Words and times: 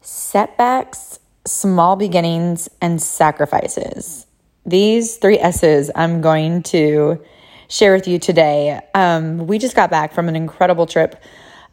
setbacks, 0.00 1.18
small 1.46 1.96
beginnings, 1.96 2.68
and 2.80 3.00
sacrifices. 3.00 4.26
These 4.66 5.16
three 5.16 5.38
S's 5.38 5.90
I'm 5.94 6.20
going 6.20 6.62
to 6.64 7.22
share 7.68 7.94
with 7.94 8.08
you 8.08 8.18
today. 8.18 8.80
Um, 8.94 9.46
we 9.46 9.58
just 9.58 9.76
got 9.76 9.90
back 9.90 10.12
from 10.12 10.28
an 10.28 10.36
incredible 10.36 10.86
trip 10.86 11.22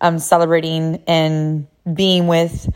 um, 0.02 0.20
celebrating 0.20 1.04
and 1.08 1.68
being 1.94 2.28
with 2.28 2.70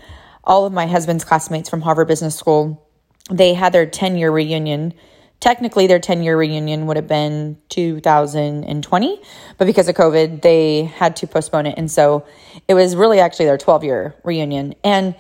all 0.44 0.66
of 0.66 0.74
my 0.74 0.88
husband's 0.88 1.24
classmates 1.24 1.70
from 1.70 1.82
Harvard 1.82 2.08
Business 2.08 2.36
School. 2.36 2.86
They 3.30 3.54
had 3.54 3.74
their 3.74 3.86
10 3.86 4.18
year 4.18 4.32
reunion. 4.32 4.94
Technically, 5.40 5.88
their 5.88 6.00
10 6.00 6.24
year 6.24 6.38
reunion 6.38 6.86
would 6.88 6.98
have 6.98 7.08
been 7.08 7.58
2020, 7.70 9.22
but 9.58 9.66
because 9.66 9.88
of 9.88 9.96
COVID, 9.96 10.42
they 10.42 10.84
had 10.84 11.16
to 11.18 11.28
postpone 11.28 11.68
it. 11.68 11.76
And 11.78 11.90
so 11.90 12.26
it 12.68 12.74
was 12.74 12.96
really 12.96 13.20
actually 13.20 13.46
their 13.46 13.58
12 13.58 13.84
year 13.84 14.16
reunion. 14.24 14.76
And 14.84 15.16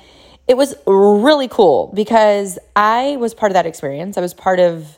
it 0.49 0.57
was 0.57 0.73
really 0.87 1.47
cool 1.47 1.91
because 1.93 2.57
I 2.75 3.17
was 3.17 3.35
part 3.35 3.51
of 3.51 3.53
that 3.53 3.67
experience. 3.67 4.17
I 4.17 4.21
was 4.21 4.33
part 4.33 4.59
of 4.59 4.97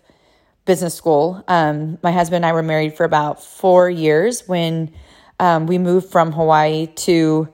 business 0.64 0.96
school. 0.96 1.44
Um, 1.46 1.98
my 2.02 2.14
husband 2.14 2.38
and 2.38 2.46
I 2.46 2.54
were 2.54 2.64
married 2.64 2.96
for 2.96 3.04
about 3.04 3.44
four 3.44 3.90
years 3.90 4.48
when 4.48 4.94
um, 5.42 5.68
we 5.68 5.78
moved 5.78 6.10
from 6.10 6.32
Hawaii 6.32 6.88
to 6.88 7.50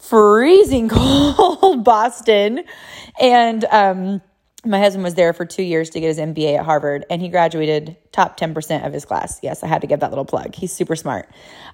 freezing 0.00 0.88
cold 0.92 1.84
Boston. 1.84 2.64
And 3.20 3.64
um, 3.66 4.20
my 4.64 4.80
husband 4.80 5.04
was 5.04 5.14
there 5.14 5.32
for 5.32 5.44
two 5.44 5.62
years 5.62 5.90
to 5.90 6.00
get 6.00 6.08
his 6.08 6.18
MBA 6.18 6.58
at 6.58 6.64
Harvard, 6.64 7.04
and 7.08 7.22
he 7.22 7.28
graduated 7.28 7.96
top 8.10 8.40
10% 8.40 8.84
of 8.84 8.92
his 8.92 9.04
class. 9.04 9.38
Yes, 9.40 9.62
I 9.62 9.68
had 9.68 9.82
to 9.82 9.86
give 9.86 10.00
that 10.00 10.10
little 10.10 10.24
plug. 10.24 10.56
He's 10.56 10.72
super 10.72 10.96
smart. 10.96 11.28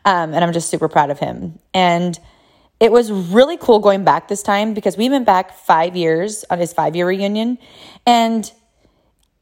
Um, 0.05 0.35
and 0.35 0.45
I'm 0.45 0.53
just 0.53 0.69
super 0.69 0.89
proud 0.91 1.09
of 1.09 1.19
him. 1.19 1.59
And 1.73 2.19
it 2.81 2.91
was 2.91 3.11
really 3.11 3.57
cool 3.57 3.79
going 3.79 4.05
back 4.05 4.29
this 4.29 4.43
time 4.43 4.75
because 4.75 4.97
we 4.97 5.09
went 5.09 5.27
back 5.27 5.57
five 5.57 5.97
years 5.97 6.45
on 6.51 6.59
his 6.59 6.73
five 6.73 6.97
year 6.97 7.07
reunion. 7.07 7.59
And 8.07 8.51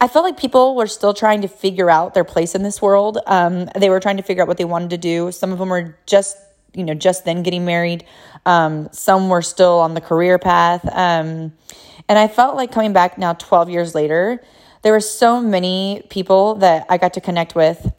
I 0.00 0.08
felt 0.08 0.24
like 0.24 0.36
people 0.36 0.74
were 0.74 0.86
still 0.86 1.14
trying 1.14 1.42
to 1.42 1.48
figure 1.48 1.88
out 1.88 2.14
their 2.14 2.24
place 2.24 2.54
in 2.54 2.62
this 2.62 2.82
world. 2.82 3.18
Um, 3.26 3.68
they 3.76 3.88
were 3.88 4.00
trying 4.00 4.16
to 4.16 4.22
figure 4.22 4.42
out 4.42 4.48
what 4.48 4.58
they 4.58 4.64
wanted 4.64 4.90
to 4.90 4.98
do. 4.98 5.32
Some 5.32 5.52
of 5.52 5.58
them 5.58 5.68
were 5.68 5.96
just, 6.06 6.36
you 6.74 6.84
know, 6.84 6.94
just 6.94 7.24
then 7.24 7.42
getting 7.42 7.64
married. 7.64 8.04
Um, 8.44 8.88
some 8.92 9.28
were 9.28 9.42
still 9.42 9.78
on 9.78 9.94
the 9.94 10.00
career 10.00 10.38
path. 10.38 10.84
Um, 10.86 11.52
and 12.08 12.18
I 12.18 12.28
felt 12.28 12.56
like 12.56 12.72
coming 12.72 12.92
back 12.92 13.16
now 13.16 13.32
12 13.34 13.70
years 13.70 13.94
later, 13.94 14.42
there 14.82 14.92
were 14.92 15.00
so 15.00 15.40
many 15.40 16.02
people 16.10 16.56
that 16.56 16.86
I 16.88 16.98
got 16.98 17.14
to 17.14 17.20
connect 17.20 17.54
with 17.54 17.92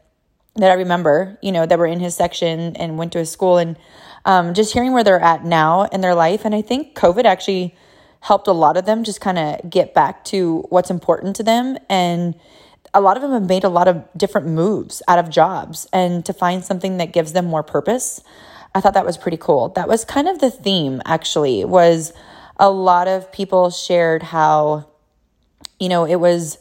that 0.56 0.70
I 0.70 0.76
remember, 0.76 1.40
you 1.42 1.52
know, 1.52 1.66
that 1.66 1.80
were 1.80 1.88
in 1.88 2.00
his 2.00 2.16
section 2.16 2.76
and 2.76 2.98
went 2.98 3.14
to 3.14 3.20
his 3.20 3.32
school. 3.32 3.58
And 3.58 3.78
um, 4.26 4.54
just 4.54 4.74
hearing 4.74 4.94
where 4.94 5.04
they're 5.04 5.20
at 5.20 5.44
now 5.44 5.84
in 5.84 6.02
their 6.02 6.16
life. 6.16 6.46
And 6.46 6.56
I 6.56 6.62
think 6.62 6.96
COVID 6.96 7.26
actually 7.26 7.76
helped 8.22 8.48
a 8.48 8.54
lot 8.54 8.78
of 8.78 8.86
them 8.86 9.04
just 9.04 9.20
kind 9.20 9.38
of 9.38 9.70
get 9.70 9.94
back 9.94 10.24
to 10.26 10.66
what's 10.70 10.90
important 10.90 11.36
to 11.36 11.44
them. 11.44 11.78
And 11.90 12.36
a 12.94 13.02
lot 13.02 13.18
of 13.18 13.22
them 13.24 13.32
have 13.32 13.48
made 13.48 13.64
a 13.64 13.70
lot 13.70 13.88
of 13.88 14.04
different 14.16 14.48
moves 14.48 15.02
out 15.08 15.20
of 15.20 15.30
jobs 15.30 15.88
and 15.92 16.26
to 16.26 16.34
find 16.34 16.64
something 16.64 16.98
that 16.98 17.12
gives 17.12 17.34
them 17.34 17.46
more 17.46 17.64
purpose. 17.64 18.22
I 18.76 18.82
thought 18.82 18.94
that 18.94 19.06
was 19.06 19.18
pretty 19.18 19.38
cool. 19.38 19.70
That 19.70 19.88
was 19.88 20.06
kind 20.06 20.28
of 20.28 20.40
the 20.40 20.52
theme 20.52 21.02
actually 21.06 21.66
was 21.66 22.14
a 22.58 22.70
lot 22.70 23.08
of 23.08 23.32
people 23.32 23.70
shared 23.70 24.24
how 24.24 24.88
you 25.80 25.90
know 25.90 26.06
it 26.06 26.16
was 26.16 26.58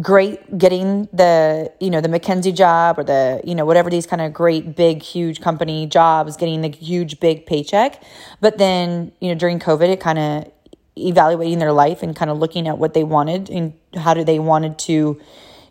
great 0.00 0.58
getting 0.58 1.08
the 1.12 1.72
you 1.80 1.90
know 1.90 2.00
the 2.00 2.08
McKinsey 2.08 2.54
job 2.54 2.98
or 2.98 3.04
the 3.04 3.40
you 3.44 3.54
know 3.54 3.64
whatever 3.64 3.88
these 3.88 4.06
kind 4.06 4.20
of 4.20 4.32
great 4.32 4.76
big 4.76 5.02
huge 5.02 5.40
company 5.40 5.86
jobs 5.86 6.36
getting 6.36 6.60
the 6.60 6.68
huge 6.68 7.18
big 7.20 7.46
paycheck. 7.46 8.02
But 8.40 8.58
then 8.58 9.12
you 9.20 9.28
know 9.28 9.34
during 9.34 9.58
covid 9.58 9.88
it 9.88 10.00
kind 10.00 10.18
of 10.18 10.52
evaluating 10.98 11.58
their 11.58 11.72
life 11.72 12.02
and 12.02 12.16
kind 12.16 12.30
of 12.30 12.38
looking 12.38 12.68
at 12.68 12.78
what 12.78 12.94
they 12.94 13.04
wanted 13.04 13.50
and 13.50 13.74
how 13.94 14.14
do 14.14 14.24
they 14.24 14.38
wanted 14.38 14.78
to 14.78 15.20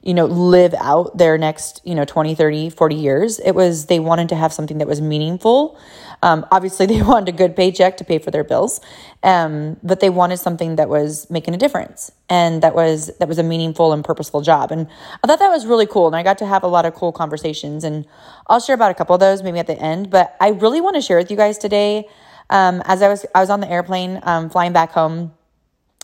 you 0.06 0.14
know 0.14 0.25
live 0.25 0.73
out 0.75 1.17
their 1.17 1.38
next 1.38 1.82
you 1.83 1.95
know 1.95 2.05
20 2.05 2.36
30 2.36 2.70
40 2.70 2.95
years 2.95 3.39
it 3.39 3.54
was 3.54 3.88
they 3.88 3.99
wanted 3.99 4.30
to 4.30 4.36
have 4.36 4.54
something 4.54 4.77
that 4.77 4.88
was 4.88 5.02
meaningful. 5.02 5.77
Um, 6.21 6.45
obviously 6.52 6.86
they 6.92 7.02
wanted 7.02 7.33
a 7.33 7.38
good 7.38 7.55
paycheck 7.55 7.98
to 7.98 8.05
pay 8.05 8.20
for 8.20 8.32
their 8.32 8.43
bills 8.43 8.80
um, 9.23 9.77
but 9.83 9.99
they 9.99 10.10
wanted 10.10 10.38
something 10.38 10.77
that 10.77 10.88
was 10.88 11.30
making 11.30 11.55
a 11.55 11.58
difference 11.58 12.11
and 12.30 12.61
that 12.61 12.76
was 12.76 13.11
that 13.17 13.27
was 13.27 13.39
a 13.39 13.43
meaningful 13.43 13.92
and 13.92 14.05
purposeful 14.05 14.42
job. 14.42 14.71
And 14.71 14.88
i 15.23 15.27
thought 15.27 15.39
that 15.39 15.49
was 15.49 15.66
really 15.66 15.88
cool 15.88 16.08
and 16.08 16.16
i 16.16 16.23
got 16.23 16.37
to 16.37 16.45
have 16.45 16.64
a 16.64 16.67
lot 16.67 16.86
of 16.86 16.93
cool 16.93 17.11
conversations 17.11 17.83
and 17.83 18.05
i'll 18.48 18.60
share 18.60 18.76
about 18.76 18.92
a 18.92 18.93
couple 18.93 19.16
of 19.16 19.20
those 19.20 19.42
maybe 19.42 19.60
at 19.60 19.67
the 19.67 19.77
end 19.77 20.10
but 20.11 20.37
i 20.39 20.49
really 20.49 20.82
want 20.82 20.95
to 20.95 21.02
share 21.02 21.17
with 21.17 21.30
you 21.32 21.37
guys 21.37 21.58
today. 21.58 22.08
Um, 22.52 22.83
as 22.86 23.02
i 23.02 23.10
was 23.10 23.26
i 23.33 23.39
was 23.42 23.49
on 23.49 23.60
the 23.60 23.70
airplane 23.70 24.20
um, 24.22 24.52
flying 24.52 24.72
back 24.72 24.92
home 24.92 25.33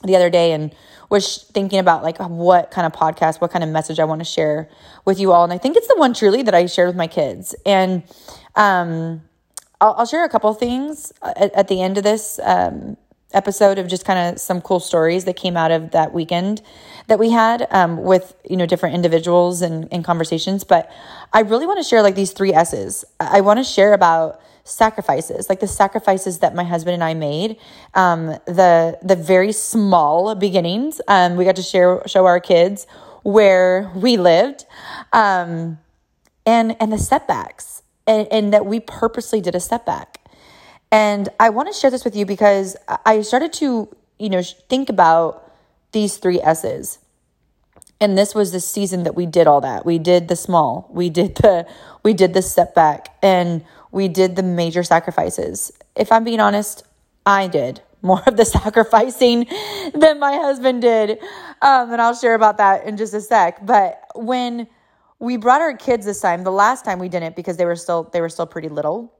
the 0.03 0.15
other 0.15 0.31
day 0.31 0.53
and 0.53 0.73
was 1.11 1.43
thinking 1.53 1.77
about 1.77 2.03
like 2.03 2.17
what 2.19 2.71
kind 2.71 2.87
of 2.87 2.93
podcast, 2.93 3.41
what 3.41 3.51
kind 3.51 3.63
of 3.63 3.69
message 3.69 3.99
I 3.99 4.05
want 4.05 4.19
to 4.19 4.25
share 4.25 4.69
with 5.03 5.19
you 5.19 5.33
all. 5.33 5.43
And 5.43 5.51
I 5.51 5.57
think 5.57 5.75
it's 5.75 5.87
the 5.87 5.97
one 5.97 6.13
truly 6.13 6.41
that 6.41 6.55
I 6.55 6.65
shared 6.65 6.87
with 6.87 6.95
my 6.95 7.07
kids. 7.07 7.53
And 7.65 8.03
um, 8.55 9.21
I'll, 9.81 9.93
I'll, 9.97 10.05
share 10.05 10.23
a 10.23 10.29
couple 10.29 10.53
things 10.53 11.11
at, 11.21 11.53
at, 11.53 11.67
the 11.67 11.81
end 11.81 11.97
of 11.97 12.05
this 12.05 12.39
um, 12.43 12.95
episode 13.33 13.77
of 13.77 13.87
just 13.87 14.05
kind 14.05 14.33
of 14.33 14.39
some 14.39 14.61
cool 14.61 14.79
stories 14.79 15.25
that 15.25 15.35
came 15.35 15.57
out 15.57 15.71
of 15.71 15.91
that 15.91 16.13
weekend 16.13 16.61
that 17.07 17.19
we 17.19 17.31
had 17.31 17.67
um, 17.71 18.03
with 18.03 18.35
you 18.49 18.57
know 18.57 18.65
different 18.65 18.95
individuals 18.95 19.61
and, 19.61 19.87
and 19.91 20.03
conversations. 20.03 20.63
But 20.63 20.91
I 21.33 21.41
really 21.41 21.65
want 21.65 21.79
to 21.79 21.83
share 21.83 22.01
like 22.01 22.15
these 22.15 22.31
three 22.31 22.53
S's. 22.53 23.05
I 23.19 23.41
want 23.41 23.59
to 23.59 23.63
share 23.63 23.93
about 23.93 24.41
sacrifices, 24.63 25.49
like 25.49 25.59
the 25.59 25.67
sacrifices 25.67 26.39
that 26.39 26.55
my 26.55 26.63
husband 26.63 26.93
and 26.93 27.03
I 27.03 27.13
made, 27.13 27.57
um, 27.93 28.27
the 28.45 28.97
the 29.01 29.15
very 29.15 29.51
small 29.51 30.35
beginnings. 30.35 31.01
Um, 31.07 31.35
we 31.35 31.45
got 31.45 31.55
to 31.57 31.63
share 31.63 32.01
show 32.07 32.25
our 32.25 32.39
kids 32.39 32.87
where 33.23 33.91
we 33.95 34.17
lived, 34.17 34.65
um, 35.13 35.79
and 36.45 36.75
and 36.79 36.91
the 36.91 36.97
setbacks, 36.97 37.83
and, 38.07 38.27
and 38.31 38.53
that 38.53 38.65
we 38.65 38.79
purposely 38.79 39.41
did 39.41 39.55
a 39.55 39.59
setback. 39.59 40.20
And 40.91 41.29
I 41.39 41.49
want 41.49 41.71
to 41.71 41.73
share 41.73 41.89
this 41.89 42.03
with 42.03 42.15
you 42.15 42.25
because 42.25 42.75
I 43.05 43.21
started 43.21 43.53
to 43.53 43.95
you 44.19 44.29
know 44.29 44.43
think 44.43 44.89
about 44.89 45.51
these 45.91 46.17
three 46.17 46.41
S's. 46.41 46.99
And 47.99 48.17
this 48.17 48.33
was 48.33 48.51
the 48.51 48.59
season 48.59 49.03
that 49.03 49.15
we 49.15 49.27
did 49.27 49.45
all 49.45 49.61
that. 49.61 49.85
We 49.85 49.99
did 49.99 50.27
the 50.27 50.35
small. 50.35 50.89
We 50.91 51.09
did 51.09 51.35
the 51.35 51.67
we 52.03 52.13
did 52.13 52.33
the 52.33 52.41
setback 52.41 53.15
and 53.21 53.63
we 53.91 54.07
did 54.07 54.35
the 54.35 54.43
major 54.43 54.83
sacrifices. 54.83 55.71
If 55.95 56.11
I'm 56.11 56.23
being 56.23 56.39
honest, 56.39 56.83
I 57.25 57.47
did 57.47 57.81
more 58.01 58.21
of 58.25 58.37
the 58.37 58.45
sacrificing 58.57 59.45
than 59.93 60.19
my 60.19 60.33
husband 60.33 60.81
did. 60.81 61.19
Um, 61.61 61.91
and 61.91 62.01
I'll 62.01 62.15
share 62.15 62.35
about 62.35 62.57
that 62.57 62.85
in 62.85 62.97
just 62.97 63.13
a 63.13 63.21
sec. 63.21 63.65
But 63.65 64.01
when 64.15 64.67
we 65.19 65.37
brought 65.37 65.61
our 65.61 65.77
kids 65.77 66.05
this 66.05 66.19
time, 66.19 66.43
the 66.43 66.51
last 66.51 66.83
time 66.83 66.97
we 66.97 67.09
didn't 67.09 67.35
because 67.35 67.57
they 67.57 67.65
were 67.65 67.75
still 67.75 68.03
they 68.11 68.21
were 68.21 68.29
still 68.29 68.47
pretty 68.47 68.69
little. 68.69 69.13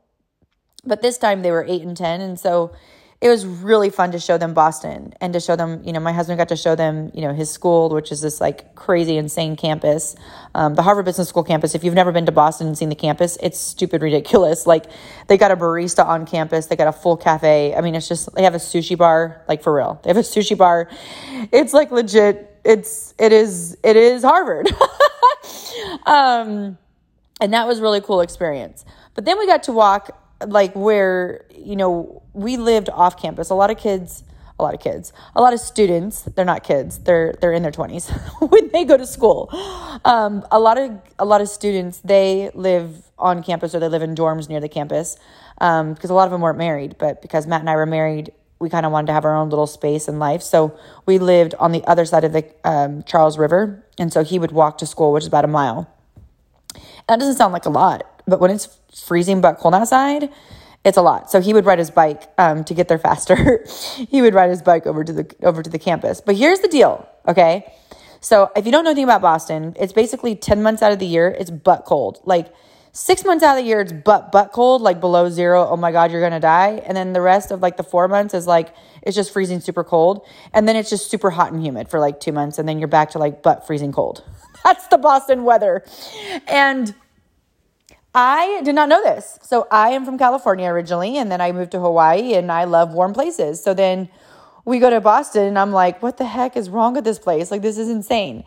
But 0.84 1.02
this 1.02 1.18
time 1.18 1.44
they 1.44 1.52
were 1.52 1.66
eight 1.68 1.84
and 1.84 1.96
ten. 1.96 2.22
And 2.22 2.40
so 2.40 2.74
it 3.22 3.30
was 3.30 3.46
really 3.46 3.92
fun 3.92 4.12
to 4.14 4.20
show 4.20 4.40
them 4.40 4.56
Boston 4.56 5.14
and 5.22 5.32
to 5.34 5.40
show 5.40 5.56
them, 5.56 5.84
you 5.84 5.94
know, 5.94 6.00
my 6.00 6.12
husband 6.12 6.40
got 6.40 6.50
to 6.50 6.56
show 6.56 6.74
them, 6.74 7.12
you 7.14 7.22
know, 7.22 7.34
his 7.36 7.52
school, 7.52 7.90
which 7.90 8.12
is 8.12 8.22
this 8.22 8.42
like 8.42 8.74
crazy, 8.74 9.16
insane 9.16 9.56
campus. 9.56 10.16
Um, 10.56 10.74
the 10.74 10.82
Harvard 10.82 11.06
Business 11.06 11.30
School 11.30 11.44
campus. 11.44 11.76
If 11.76 11.84
you've 11.84 11.94
never 11.94 12.12
been 12.12 12.26
to 12.26 12.32
Boston 12.32 12.66
and 12.66 12.76
seen 12.76 12.90
the 12.90 12.96
campus, 12.96 13.38
it's 13.44 13.60
stupid 13.60 14.02
ridiculous. 14.02 14.66
Like 14.72 14.86
they 15.28 15.38
got 15.38 15.52
a 15.52 15.58
barista 15.58 16.06
on 16.06 16.26
campus, 16.26 16.68
they 16.68 16.78
got 16.78 16.88
a 16.88 16.94
full 16.94 17.18
cafe. 17.18 17.76
I 17.76 17.82
mean, 17.82 17.94
it's 17.94 18.08
just, 18.08 18.34
they 18.36 18.44
have 18.44 18.56
a 18.56 18.58
sushi 18.58 18.98
bar, 18.98 19.44
like 19.50 19.62
for 19.62 19.76
real. 19.76 20.00
They 20.02 20.10
have 20.10 20.16
a 20.16 20.22
sushi 20.22 20.58
bar. 20.58 20.90
It's 21.52 21.74
like 21.74 21.92
legit. 21.92 22.58
It's, 22.64 23.14
it 23.20 23.34
is, 23.34 23.76
it 23.84 23.98
is 23.98 24.24
Harvard. 24.24 24.70
um, 26.06 26.78
and 27.42 27.54
that 27.54 27.68
was 27.68 27.82
really 27.82 28.00
cool 28.00 28.22
experience. 28.22 28.86
But 29.14 29.26
then 29.26 29.38
we 29.38 29.46
got 29.46 29.64
to 29.64 29.74
walk 29.74 30.21
like 30.48 30.74
where 30.76 31.46
you 31.56 31.76
know 31.76 32.24
we 32.34 32.58
lived 32.58 32.90
off 32.90 33.22
campus. 33.22 33.50
A 33.50 33.56
lot 33.56 33.72
of 33.72 33.78
kids 33.78 34.24
a 34.60 34.64
lot 34.64 34.76
of 34.76 34.80
kids 34.80 35.12
a 35.36 35.42
lot 35.42 35.54
of 35.54 35.60
students 35.60 36.22
they're 36.36 36.46
not 36.46 36.64
kids 36.64 37.00
they're 37.00 37.34
they're 37.42 37.52
in 37.52 37.64
their 37.64 37.72
20s 37.72 38.12
when 38.52 38.70
they 38.72 38.86
go 38.86 38.96
to 38.96 39.08
school. 39.08 39.50
Um, 40.06 40.46
a 40.52 40.60
lot 40.60 40.78
of 40.78 41.02
a 41.18 41.26
lot 41.26 41.42
of 41.42 41.50
students 41.50 42.00
they 42.00 42.52
live 42.54 43.10
on 43.18 43.42
campus 43.44 43.74
or 43.74 43.80
they 43.80 43.88
live 43.88 44.04
in 44.04 44.14
dorms 44.14 44.50
near 44.50 44.60
the 44.60 44.70
campus 44.70 45.18
um, 45.60 45.94
because 45.94 46.10
a 46.10 46.14
lot 46.14 46.26
of 46.26 46.32
them 46.32 46.42
weren't 46.42 46.58
married 46.58 46.96
but 47.00 47.22
because 47.22 47.48
matt 47.48 47.62
and 47.62 47.70
i 47.70 47.76
were 47.76 47.86
married 47.86 48.32
we 48.62 48.70
kind 48.70 48.86
of 48.86 48.92
wanted 48.92 49.08
to 49.08 49.14
have 49.14 49.26
our 49.26 49.36
own 49.36 49.50
little 49.50 49.68
space 49.68 50.08
in 50.08 50.20
life. 50.20 50.44
So 50.44 50.78
we 51.08 51.18
lived 51.18 51.56
on 51.56 51.72
the 51.72 51.84
other 51.86 52.06
side 52.06 52.24
of 52.24 52.32
the 52.32 52.46
um, 52.64 53.04
charles 53.04 53.38
river 53.38 53.84
and 53.98 54.14
so 54.14 54.24
he 54.24 54.38
would 54.40 54.52
walk 54.52 54.78
to 54.78 54.86
school 54.86 55.12
which 55.12 55.24
is 55.24 55.28
about 55.28 55.44
a 55.44 55.50
mile. 55.50 55.90
That 57.10 57.20
doesn't 57.20 57.36
sound 57.36 57.52
like 57.52 57.66
a 57.66 57.70
lot 57.70 58.04
but 58.28 58.40
when 58.40 58.52
it's 58.52 58.78
freezing 58.94 59.42
but 59.42 59.58
cold 59.58 59.74
outside, 59.74 60.30
it's 60.84 60.98
a 60.98 61.02
lot. 61.02 61.30
So 61.30 61.42
he 61.42 61.54
would 61.54 61.66
ride 61.66 61.80
his 61.80 61.92
bike 61.92 62.24
um, 62.38 62.64
to 62.64 62.74
get 62.74 62.88
there 62.88 62.98
faster. 62.98 63.66
he 64.10 64.22
would 64.22 64.34
ride 64.34 64.50
his 64.50 64.62
bike 64.62 64.86
over 64.88 65.04
to 65.04 65.14
the 65.14 65.36
over 65.44 65.62
to 65.62 65.70
the 65.70 65.80
campus. 65.80 66.22
But 66.22 66.36
here's 66.36 66.60
the 66.60 66.68
deal, 66.68 67.08
okay? 67.28 67.72
So 68.20 68.52
if 68.56 68.66
you 68.66 68.72
don't 68.72 68.84
know 68.84 68.92
anything 68.92 69.06
about 69.06 69.22
Boston, 69.22 69.76
it's 69.80 69.94
basically 69.94 70.36
10 70.36 70.62
months 70.62 70.82
out 70.82 70.92
of 70.92 71.00
the 71.00 71.08
year, 71.08 71.28
it's 71.28 71.50
butt 71.50 71.86
cold. 71.86 72.20
Like 72.24 72.54
Six 72.94 73.24
months 73.24 73.42
out 73.42 73.58
of 73.58 73.64
the 73.64 73.68
year, 73.68 73.80
it's 73.80 73.94
butt 73.94 74.34
butt 74.34 74.52
cold, 74.52 74.82
like 74.82 75.00
below 75.00 75.30
zero. 75.30 75.66
Oh 75.66 75.78
my 75.78 75.94
god, 75.94 76.12
you're 76.12 76.20
gonna 76.20 76.42
die. 76.42 76.82
And 76.86 76.96
then 76.96 77.14
the 77.14 77.22
rest 77.22 77.50
of 77.52 77.62
like 77.62 77.78
the 77.78 77.84
four 77.84 78.10
months 78.10 78.34
is 78.34 78.46
like 78.46 78.74
it's 79.02 79.16
just 79.16 79.32
freezing 79.32 79.62
super 79.62 79.86
cold, 79.86 80.26
and 80.54 80.68
then 80.68 80.76
it's 80.76 80.90
just 80.90 81.10
super 81.10 81.30
hot 81.30 81.54
and 81.54 81.64
humid 81.64 81.88
for 81.88 82.02
like 82.02 82.20
two 82.20 82.34
months, 82.34 82.60
and 82.60 82.68
then 82.68 82.80
you're 82.80 82.90
back 82.90 83.12
to 83.12 83.18
like 83.18 83.44
butt 83.44 83.66
freezing 83.66 83.94
cold. 83.94 84.26
That's 84.66 84.88
the 84.88 84.98
Boston 84.98 85.46
weather, 85.46 85.86
and 86.48 86.94
I 88.14 88.62
did 88.64 88.76
not 88.76 88.90
know 88.90 89.02
this. 89.04 89.40
So 89.42 89.68
I 89.72 89.90
am 89.90 90.06
from 90.06 90.18
California 90.18 90.68
originally, 90.68 91.18
and 91.18 91.32
then 91.32 91.42
I 91.42 91.52
moved 91.52 91.72
to 91.72 91.80
Hawaii, 91.80 92.34
and 92.34 92.52
I 92.52 92.66
love 92.66 92.94
warm 92.94 93.14
places. 93.14 93.64
So 93.64 93.74
then 93.74 94.10
we 94.66 94.80
go 94.80 94.90
to 94.90 95.02
Boston, 95.02 95.48
and 95.48 95.58
I'm 95.58 95.72
like, 95.72 96.02
what 96.04 96.18
the 96.18 96.26
heck 96.26 96.58
is 96.58 96.70
wrong 96.70 96.94
with 96.94 97.04
this 97.04 97.20
place? 97.20 97.52
Like, 97.52 97.62
this 97.62 97.78
is 97.78 97.90
insane. 97.90 98.44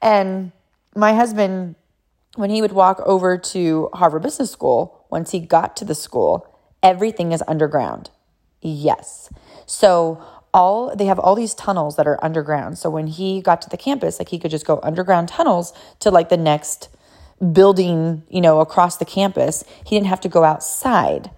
And 0.00 0.52
my 0.94 1.14
husband 1.14 1.74
when 2.38 2.50
he 2.50 2.62
would 2.62 2.72
walk 2.72 3.00
over 3.04 3.36
to 3.36 3.90
Harvard 3.94 4.22
Business 4.22 4.50
School, 4.50 5.04
once 5.10 5.32
he 5.32 5.40
got 5.40 5.76
to 5.78 5.84
the 5.84 5.94
school, 5.94 6.46
everything 6.84 7.32
is 7.32 7.42
underground. 7.48 8.10
Yes. 8.60 9.28
So 9.66 10.22
all 10.54 10.94
they 10.94 11.06
have 11.06 11.18
all 11.18 11.34
these 11.34 11.52
tunnels 11.54 11.96
that 11.96 12.06
are 12.06 12.22
underground. 12.24 12.78
So 12.78 12.90
when 12.90 13.08
he 13.08 13.40
got 13.40 13.60
to 13.62 13.68
the 13.68 13.76
campus, 13.76 14.20
like 14.20 14.28
he 14.28 14.38
could 14.38 14.52
just 14.52 14.66
go 14.66 14.78
underground 14.84 15.28
tunnels 15.28 15.72
to 15.98 16.12
like 16.12 16.28
the 16.28 16.36
next 16.36 16.88
building, 17.52 18.22
you 18.28 18.40
know, 18.40 18.60
across 18.60 18.96
the 18.96 19.04
campus. 19.04 19.64
He 19.84 19.96
didn't 19.96 20.08
have 20.08 20.20
to 20.22 20.28
go 20.28 20.44
outside. 20.44 21.30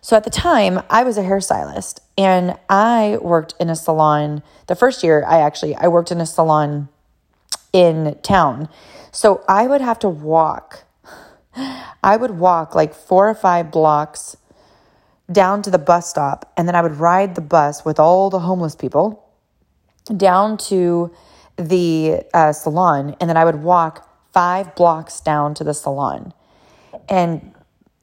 So 0.00 0.16
at 0.16 0.24
the 0.24 0.30
time, 0.30 0.82
I 0.90 1.02
was 1.02 1.16
a 1.16 1.22
hairstylist 1.22 2.00
and 2.18 2.58
I 2.68 3.18
worked 3.22 3.54
in 3.58 3.70
a 3.70 3.76
salon. 3.76 4.42
The 4.66 4.76
first 4.76 5.02
year 5.02 5.24
I 5.26 5.40
actually 5.40 5.74
I 5.74 5.88
worked 5.88 6.10
in 6.10 6.20
a 6.20 6.26
salon 6.26 6.88
in 7.72 8.16
town 8.22 8.68
so 9.14 9.44
I 9.48 9.68
would 9.68 9.80
have 9.80 10.00
to 10.00 10.08
walk. 10.08 10.84
I 12.02 12.16
would 12.16 12.32
walk 12.32 12.74
like 12.74 12.92
four 12.92 13.30
or 13.30 13.34
five 13.34 13.70
blocks 13.70 14.36
down 15.30 15.62
to 15.62 15.70
the 15.70 15.78
bus 15.78 16.10
stop, 16.10 16.52
and 16.56 16.68
then 16.68 16.74
I 16.74 16.82
would 16.82 16.96
ride 16.96 17.34
the 17.34 17.40
bus 17.40 17.84
with 17.84 17.98
all 17.98 18.28
the 18.28 18.40
homeless 18.40 18.74
people 18.74 19.24
down 20.14 20.58
to 20.58 21.14
the 21.56 22.24
uh, 22.34 22.52
salon, 22.52 23.16
and 23.20 23.30
then 23.30 23.36
I 23.36 23.44
would 23.44 23.62
walk 23.62 24.10
five 24.34 24.74
blocks 24.74 25.20
down 25.20 25.54
to 25.54 25.64
the 25.64 25.72
salon. 25.72 26.34
And 27.08 27.54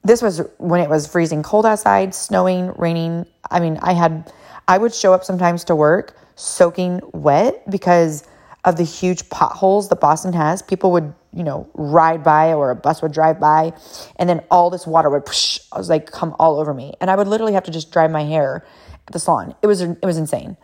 this 0.02 0.22
was 0.22 0.40
when 0.58 0.80
it 0.80 0.88
was 0.88 1.06
freezing 1.06 1.42
cold 1.42 1.66
outside, 1.66 2.14
snowing, 2.14 2.72
raining. 2.76 3.26
I 3.50 3.60
mean, 3.60 3.78
I 3.82 3.92
had, 3.92 4.32
I 4.66 4.78
would 4.78 4.94
show 4.94 5.12
up 5.12 5.24
sometimes 5.24 5.64
to 5.64 5.76
work 5.76 6.16
soaking 6.34 7.00
wet 7.12 7.70
because 7.70 8.26
of 8.64 8.76
the 8.76 8.84
huge 8.84 9.28
potholes 9.28 9.88
that 9.90 10.00
Boston 10.00 10.32
has. 10.32 10.62
People 10.62 10.92
would, 10.92 11.12
you 11.32 11.44
know, 11.44 11.68
ride 11.74 12.24
by 12.24 12.54
or 12.54 12.70
a 12.70 12.76
bus 12.76 13.02
would 13.02 13.12
drive 13.12 13.38
by 13.38 13.72
and 14.16 14.28
then 14.28 14.42
all 14.50 14.70
this 14.70 14.86
water 14.86 15.10
would 15.10 15.26
push, 15.26 15.60
I 15.70 15.78
was 15.78 15.88
like 15.88 16.10
come 16.10 16.34
all 16.38 16.58
over 16.58 16.72
me. 16.72 16.94
And 17.00 17.10
I 17.10 17.16
would 17.16 17.28
literally 17.28 17.52
have 17.52 17.64
to 17.64 17.70
just 17.70 17.92
dry 17.92 18.08
my 18.08 18.24
hair 18.24 18.64
at 19.06 19.12
the 19.12 19.18
salon. 19.18 19.54
It 19.62 19.66
was 19.66 19.82
it 19.82 20.04
was 20.04 20.16
insane. 20.16 20.56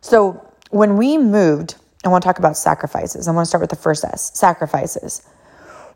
So 0.00 0.46
when 0.70 0.96
we 0.96 1.18
moved, 1.18 1.74
I 2.04 2.08
want 2.08 2.22
to 2.22 2.26
talk 2.26 2.38
about 2.38 2.56
sacrifices. 2.56 3.28
I 3.28 3.32
want 3.32 3.44
to 3.44 3.48
start 3.48 3.60
with 3.60 3.70
the 3.70 3.76
first 3.76 4.04
S, 4.04 4.30
sacrifices. 4.34 5.22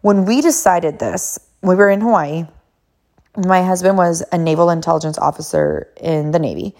When 0.02 0.26
we 0.26 0.40
decided 0.40 0.98
this, 0.98 1.38
we 1.62 1.74
were 1.74 1.88
in 1.88 2.02
Hawaii. 2.02 2.46
My 3.36 3.62
husband 3.62 3.96
was 3.96 4.22
a 4.30 4.38
naval 4.38 4.70
intelligence 4.70 5.18
officer 5.18 5.88
in 5.96 6.30
the 6.30 6.38
Navy 6.38 6.74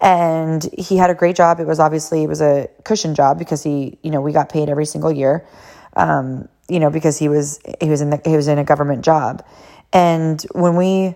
and 0.00 0.68
he 0.76 0.96
had 0.96 1.08
a 1.08 1.14
great 1.14 1.36
job. 1.36 1.60
It 1.60 1.66
was 1.66 1.80
obviously 1.80 2.22
it 2.22 2.28
was 2.28 2.42
a 2.42 2.68
cushion 2.84 3.14
job 3.14 3.38
because 3.38 3.62
he, 3.62 3.98
you 4.02 4.10
know, 4.10 4.20
we 4.20 4.32
got 4.32 4.50
paid 4.50 4.68
every 4.68 4.86
single 4.86 5.10
year. 5.10 5.46
Um, 5.96 6.48
you 6.68 6.80
know, 6.80 6.90
because 6.90 7.18
he 7.18 7.28
was 7.28 7.60
he 7.80 7.88
was 7.88 8.00
in 8.00 8.10
the 8.10 8.20
he 8.24 8.36
was 8.36 8.48
in 8.48 8.58
a 8.58 8.64
government 8.64 9.04
job. 9.04 9.44
And 9.92 10.42
when 10.52 10.76
we 10.76 11.14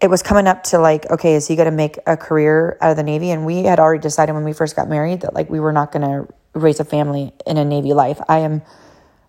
it 0.00 0.08
was 0.08 0.22
coming 0.22 0.46
up 0.46 0.64
to 0.64 0.78
like, 0.78 1.10
okay, 1.10 1.34
is 1.34 1.46
he 1.46 1.56
going 1.56 1.70
to 1.70 1.74
make 1.74 1.98
a 2.06 2.16
career 2.16 2.76
out 2.80 2.90
of 2.90 2.96
the 2.96 3.02
Navy? 3.02 3.30
And 3.30 3.46
we 3.46 3.62
had 3.62 3.78
already 3.78 4.02
decided 4.02 4.34
when 4.34 4.44
we 4.44 4.52
first 4.52 4.76
got 4.76 4.88
married 4.88 5.22
that 5.22 5.32
like 5.32 5.48
we 5.48 5.60
were 5.60 5.72
not 5.72 5.92
going 5.92 6.02
to 6.02 6.34
raise 6.54 6.80
a 6.80 6.84
family 6.84 7.32
in 7.46 7.56
a 7.56 7.64
Navy 7.64 7.92
life. 7.92 8.20
I 8.28 8.38
am 8.38 8.62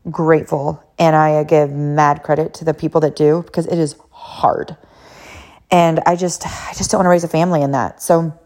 grateful 0.10 0.84
and 1.00 1.16
I 1.16 1.44
give 1.44 1.72
mad 1.72 2.24
credit 2.24 2.54
to 2.56 2.66
the 2.66 2.74
people 2.74 3.02
that 3.02 3.16
do 3.16 3.42
because 3.44 3.66
it 3.68 3.78
is 3.78 3.96
hard. 4.12 4.78
And 5.72 6.00
I 6.06 6.16
just 6.16 6.46
I 6.46 6.74
just 6.76 6.92
don't 6.92 7.00
want 7.00 7.06
to 7.06 7.10
raise 7.10 7.24
a 7.24 7.28
family 7.28 7.62
in 7.62 7.72
that. 7.72 8.02
So 8.02 8.38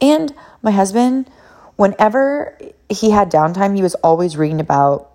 and 0.00 0.34
my 0.62 0.72
husband, 0.72 1.30
whenever 1.76 2.58
he 2.88 3.10
had 3.10 3.30
downtime, 3.30 3.76
he 3.76 3.82
was 3.82 3.94
always 3.96 4.36
reading 4.36 4.60
about 4.60 5.10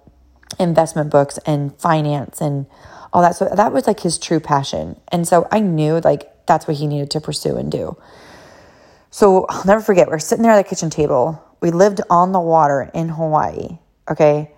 investment 0.60 1.12
books 1.12 1.38
and 1.46 1.76
finance 1.80 2.42
and 2.42 2.66
all 3.14 3.22
that. 3.22 3.36
So 3.36 3.50
that 3.54 3.72
was 3.72 3.86
like 3.86 4.00
his 4.00 4.18
true 4.18 4.40
passion. 4.40 5.00
And 5.10 5.28
so 5.28 5.48
I 5.52 5.60
knew 5.60 6.00
like 6.00 6.46
that's 6.46 6.68
what 6.68 6.78
he 6.78 6.88
needed 6.88 7.12
to 7.12 7.22
pursue 7.22 7.58
and 7.58 7.72
do. 7.72 7.98
So 9.12 9.46
I'll 9.50 9.66
never 9.66 9.82
forget, 9.82 10.08
we're 10.08 10.20
sitting 10.20 10.44
there 10.44 10.52
at 10.52 10.64
the 10.64 10.70
kitchen 10.70 10.90
table. 10.90 11.44
We 11.62 11.72
lived 11.72 12.02
on 12.10 12.32
the 12.32 12.40
water 12.40 12.90
in 12.94 13.10
Hawaii. 13.10 13.80
Okay. 14.10 14.52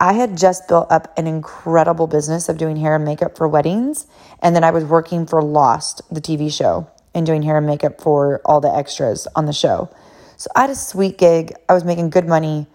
I 0.00 0.12
had 0.12 0.36
just 0.36 0.68
built 0.68 0.90
up 0.90 1.16
an 1.16 1.26
incredible 1.26 2.06
business 2.06 2.48
of 2.48 2.58
doing 2.58 2.76
hair 2.76 2.96
and 2.96 3.04
makeup 3.04 3.36
for 3.36 3.48
weddings. 3.48 4.06
And 4.42 4.54
then 4.54 4.64
I 4.64 4.70
was 4.70 4.84
working 4.84 5.26
for 5.26 5.42
Lost, 5.42 6.02
the 6.10 6.20
TV 6.20 6.52
show 6.52 6.90
and 7.14 7.24
doing 7.24 7.42
hair 7.42 7.56
and 7.56 7.66
makeup 7.66 8.00
for 8.00 8.40
all 8.44 8.60
the 8.60 8.74
extras 8.74 9.26
on 9.36 9.46
the 9.46 9.52
show. 9.52 9.88
So 10.36 10.48
I 10.56 10.62
had 10.62 10.70
a 10.70 10.74
sweet 10.74 11.16
gig. 11.16 11.54
I 11.68 11.74
was 11.74 11.84
making 11.84 12.10
good 12.10 12.26
money. 12.26 12.66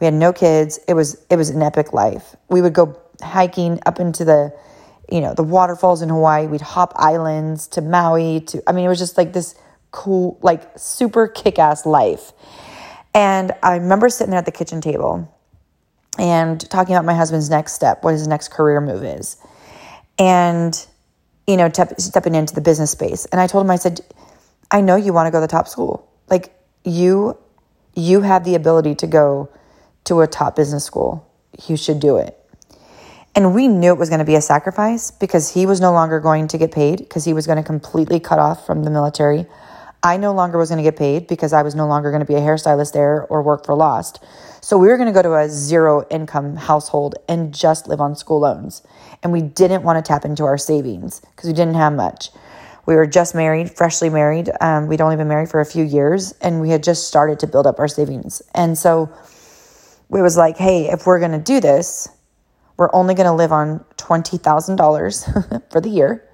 We 0.00 0.04
had 0.04 0.14
no 0.14 0.32
kids. 0.32 0.78
It 0.88 0.94
was 0.94 1.24
it 1.30 1.36
was 1.36 1.50
an 1.50 1.62
epic 1.62 1.92
life. 1.92 2.34
We 2.48 2.60
would 2.60 2.72
go 2.72 3.00
hiking 3.22 3.80
up 3.86 4.00
into 4.00 4.24
the 4.24 4.52
you 5.10 5.20
know, 5.20 5.34
the 5.34 5.42
waterfalls 5.42 6.02
in 6.02 6.08
Hawaii. 6.08 6.46
We'd 6.46 6.62
hop 6.62 6.92
islands 6.96 7.68
to 7.68 7.82
Maui 7.82 8.40
to 8.40 8.62
I 8.66 8.72
mean 8.72 8.84
it 8.84 8.88
was 8.88 8.98
just 8.98 9.16
like 9.16 9.32
this 9.32 9.54
cool 9.92 10.38
like 10.42 10.76
super 10.76 11.28
kick-ass 11.28 11.86
life. 11.86 12.32
And 13.14 13.52
I 13.62 13.76
remember 13.76 14.08
sitting 14.08 14.30
there 14.30 14.38
at 14.38 14.46
the 14.46 14.52
kitchen 14.52 14.80
table 14.80 15.32
and 16.18 16.60
talking 16.70 16.94
about 16.94 17.04
my 17.04 17.14
husband's 17.14 17.48
next 17.48 17.74
step, 17.74 18.02
what 18.02 18.12
his 18.12 18.26
next 18.26 18.48
career 18.48 18.80
move 18.80 19.04
is. 19.04 19.36
And 20.18 20.86
you 21.46 21.56
know, 21.56 21.68
te- 21.68 21.94
stepping 21.98 22.34
into 22.34 22.54
the 22.54 22.60
business 22.60 22.90
space. 22.90 23.26
And 23.26 23.40
I 23.40 23.46
told 23.46 23.64
him, 23.64 23.70
I 23.70 23.76
said, 23.76 24.00
I 24.70 24.80
know 24.80 24.96
you 24.96 25.12
want 25.12 25.26
to 25.26 25.30
go 25.30 25.38
to 25.38 25.42
the 25.42 25.48
top 25.48 25.68
school. 25.68 26.10
Like 26.28 26.54
you, 26.84 27.36
you 27.94 28.22
have 28.22 28.44
the 28.44 28.54
ability 28.54 28.94
to 28.96 29.06
go 29.06 29.50
to 30.04 30.20
a 30.20 30.26
top 30.26 30.56
business 30.56 30.84
school. 30.84 31.30
You 31.66 31.76
should 31.76 32.00
do 32.00 32.16
it. 32.16 32.38
And 33.36 33.54
we 33.54 33.68
knew 33.68 33.92
it 33.92 33.98
was 33.98 34.08
going 34.08 34.20
to 34.20 34.24
be 34.24 34.36
a 34.36 34.40
sacrifice 34.40 35.10
because 35.10 35.52
he 35.52 35.66
was 35.66 35.80
no 35.80 35.92
longer 35.92 36.20
going 36.20 36.46
to 36.48 36.58
get 36.58 36.70
paid 36.70 36.98
because 36.98 37.24
he 37.24 37.32
was 37.32 37.46
going 37.46 37.58
to 37.58 37.64
completely 37.64 38.20
cut 38.20 38.38
off 38.38 38.64
from 38.64 38.84
the 38.84 38.90
military. 38.90 39.46
I 40.04 40.18
no 40.18 40.32
longer 40.32 40.58
was 40.58 40.68
going 40.68 40.84
to 40.84 40.88
get 40.88 40.96
paid 40.96 41.26
because 41.26 41.52
I 41.52 41.62
was 41.62 41.74
no 41.74 41.88
longer 41.88 42.10
going 42.10 42.20
to 42.20 42.26
be 42.26 42.34
a 42.34 42.40
hairstylist 42.40 42.92
there 42.92 43.24
or 43.24 43.42
work 43.42 43.64
for 43.64 43.74
Lost. 43.74 44.22
So 44.60 44.78
we 44.78 44.86
were 44.86 44.96
going 44.96 45.08
to 45.08 45.12
go 45.12 45.22
to 45.22 45.34
a 45.34 45.48
zero 45.48 46.06
income 46.10 46.56
household 46.56 47.16
and 47.28 47.52
just 47.52 47.88
live 47.88 48.00
on 48.00 48.14
school 48.14 48.40
loans 48.40 48.82
and 49.24 49.32
we 49.32 49.40
didn't 49.40 49.82
want 49.82 50.04
to 50.04 50.06
tap 50.06 50.24
into 50.24 50.44
our 50.44 50.58
savings 50.58 51.20
because 51.20 51.48
we 51.48 51.54
didn't 51.54 51.74
have 51.74 51.94
much. 51.94 52.30
We 52.86 52.94
were 52.94 53.06
just 53.06 53.34
married, 53.34 53.74
freshly 53.74 54.10
married. 54.10 54.50
Um, 54.60 54.86
we'd 54.86 55.00
only 55.00 55.16
been 55.16 55.28
married 55.28 55.48
for 55.48 55.60
a 55.60 55.66
few 55.66 55.82
years, 55.82 56.32
and 56.42 56.60
we 56.60 56.68
had 56.68 56.82
just 56.82 57.08
started 57.08 57.40
to 57.40 57.46
build 57.46 57.66
up 57.66 57.78
our 57.78 57.88
savings. 57.88 58.42
And 58.54 58.76
so 58.76 59.10
it 60.10 60.20
was 60.20 60.36
like, 60.36 60.58
hey, 60.58 60.90
if 60.90 61.06
we're 61.06 61.18
going 61.18 61.32
to 61.32 61.38
do 61.38 61.60
this, 61.60 62.06
we're 62.76 62.90
only 62.92 63.14
going 63.14 63.26
to 63.26 63.32
live 63.32 63.52
on 63.52 63.82
$20,000 63.96 65.70
for 65.72 65.80
the 65.80 65.88
year. 65.88 66.28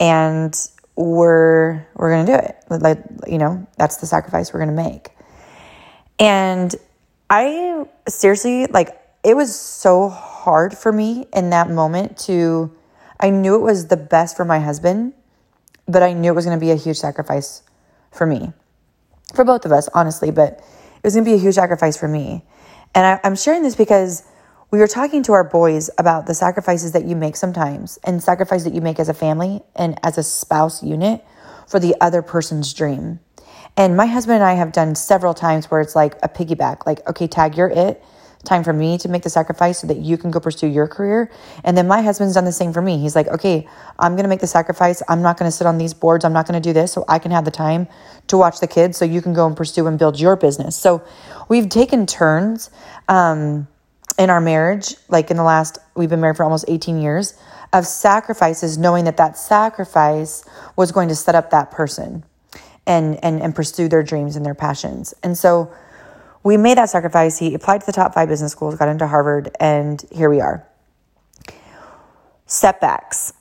And 0.00 0.52
we're 0.96 1.86
we're 1.94 2.10
going 2.10 2.26
to 2.26 2.32
do 2.32 2.38
it. 2.38 2.82
Like 2.82 2.98
you 3.26 3.38
know, 3.38 3.66
that's 3.76 3.98
the 3.98 4.06
sacrifice 4.06 4.52
we're 4.52 4.64
going 4.64 4.76
to 4.76 4.82
make. 4.82 5.10
And 6.18 6.74
I 7.28 7.86
seriously 8.08 8.66
like 8.66 8.98
it 9.26 9.36
was 9.36 9.58
so 9.58 10.08
hard 10.08 10.78
for 10.78 10.92
me 10.92 11.26
in 11.34 11.50
that 11.50 11.68
moment 11.68 12.16
to, 12.16 12.70
I 13.18 13.30
knew 13.30 13.56
it 13.56 13.60
was 13.60 13.88
the 13.88 13.96
best 13.96 14.36
for 14.36 14.44
my 14.44 14.60
husband, 14.60 15.14
but 15.88 16.00
I 16.00 16.12
knew 16.12 16.30
it 16.30 16.34
was 16.36 16.44
going 16.44 16.56
to 16.56 16.64
be 16.64 16.70
a 16.70 16.76
huge 16.76 16.98
sacrifice 16.98 17.64
for 18.12 18.24
me, 18.24 18.52
for 19.34 19.44
both 19.44 19.64
of 19.64 19.72
us, 19.72 19.88
honestly, 19.94 20.30
but 20.30 20.60
it 20.94 21.02
was 21.02 21.14
going 21.14 21.24
to 21.24 21.28
be 21.28 21.34
a 21.34 21.40
huge 21.40 21.56
sacrifice 21.56 21.96
for 21.96 22.06
me. 22.06 22.44
And 22.94 23.04
I, 23.04 23.20
I'm 23.24 23.34
sharing 23.34 23.64
this 23.64 23.74
because 23.74 24.22
we 24.70 24.78
were 24.78 24.88
talking 24.88 25.22
to 25.22 25.32
our 25.32 25.44
boys 25.44 25.90
about 25.96 26.26
the 26.26 26.34
sacrifices 26.34 26.92
that 26.92 27.04
you 27.04 27.14
make 27.14 27.36
sometimes 27.36 27.98
and 28.04 28.22
sacrifice 28.22 28.64
that 28.64 28.74
you 28.74 28.80
make 28.80 28.98
as 28.98 29.08
a 29.08 29.14
family 29.14 29.60
and 29.76 29.98
as 30.02 30.18
a 30.18 30.22
spouse 30.22 30.82
unit 30.82 31.24
for 31.68 31.78
the 31.78 31.94
other 32.00 32.20
person's 32.20 32.74
dream. 32.74 33.20
And 33.76 33.96
my 33.96 34.06
husband 34.06 34.36
and 34.36 34.44
I 34.44 34.54
have 34.54 34.72
done 34.72 34.94
several 34.94 35.34
times 35.34 35.66
where 35.66 35.80
it's 35.80 35.94
like 35.94 36.14
a 36.22 36.28
piggyback, 36.28 36.86
like, 36.86 37.06
okay, 37.08 37.28
tag, 37.28 37.56
you're 37.56 37.68
it 37.68 38.02
time 38.44 38.62
for 38.62 38.72
me 38.72 38.96
to 38.96 39.08
make 39.08 39.22
the 39.22 39.30
sacrifice 39.30 39.80
so 39.80 39.86
that 39.88 39.98
you 39.98 40.16
can 40.16 40.30
go 40.30 40.40
pursue 40.40 40.68
your 40.68 40.86
career. 40.86 41.30
And 41.64 41.76
then 41.76 41.88
my 41.88 42.00
husband's 42.00 42.34
done 42.34 42.44
the 42.44 42.52
same 42.52 42.72
for 42.72 42.80
me. 42.80 42.98
He's 42.98 43.16
like, 43.16 43.26
okay, 43.28 43.68
I'm 43.98 44.12
going 44.12 44.22
to 44.22 44.28
make 44.28 44.40
the 44.40 44.46
sacrifice. 44.46 45.02
I'm 45.08 45.20
not 45.20 45.36
going 45.36 45.50
to 45.50 45.56
sit 45.56 45.66
on 45.66 45.78
these 45.78 45.92
boards. 45.92 46.24
I'm 46.24 46.32
not 46.32 46.46
going 46.46 46.60
to 46.60 46.66
do 46.66 46.72
this 46.72 46.92
so 46.92 47.04
I 47.08 47.18
can 47.18 47.32
have 47.32 47.44
the 47.44 47.50
time 47.50 47.88
to 48.28 48.38
watch 48.38 48.60
the 48.60 48.68
kids 48.68 48.96
so 48.96 49.04
you 49.04 49.20
can 49.20 49.34
go 49.34 49.46
and 49.46 49.56
pursue 49.56 49.86
and 49.86 49.98
build 49.98 50.20
your 50.20 50.36
business. 50.36 50.76
So 50.76 51.02
we've 51.48 51.68
taken 51.68 52.06
turns. 52.06 52.70
Um, 53.08 53.68
in 54.18 54.30
our 54.30 54.40
marriage, 54.40 54.94
like 55.08 55.30
in 55.30 55.36
the 55.36 55.42
last, 55.42 55.78
we've 55.94 56.10
been 56.10 56.20
married 56.20 56.36
for 56.36 56.44
almost 56.44 56.64
18 56.68 57.00
years, 57.00 57.38
of 57.72 57.86
sacrifices, 57.86 58.78
knowing 58.78 59.04
that 59.04 59.16
that 59.16 59.36
sacrifice 59.36 60.44
was 60.76 60.92
going 60.92 61.08
to 61.08 61.14
set 61.14 61.34
up 61.34 61.50
that 61.50 61.70
person 61.70 62.24
and, 62.86 63.22
and, 63.22 63.42
and 63.42 63.54
pursue 63.54 63.88
their 63.88 64.02
dreams 64.02 64.36
and 64.36 64.46
their 64.46 64.54
passions. 64.54 65.12
And 65.22 65.36
so 65.36 65.72
we 66.42 66.56
made 66.56 66.78
that 66.78 66.90
sacrifice. 66.90 67.38
He 67.38 67.54
applied 67.54 67.80
to 67.80 67.86
the 67.86 67.92
top 67.92 68.14
five 68.14 68.28
business 68.28 68.52
schools, 68.52 68.76
got 68.76 68.88
into 68.88 69.06
Harvard, 69.06 69.50
and 69.58 70.02
here 70.12 70.30
we 70.30 70.40
are. 70.40 70.66
Setbacks. 72.46 73.32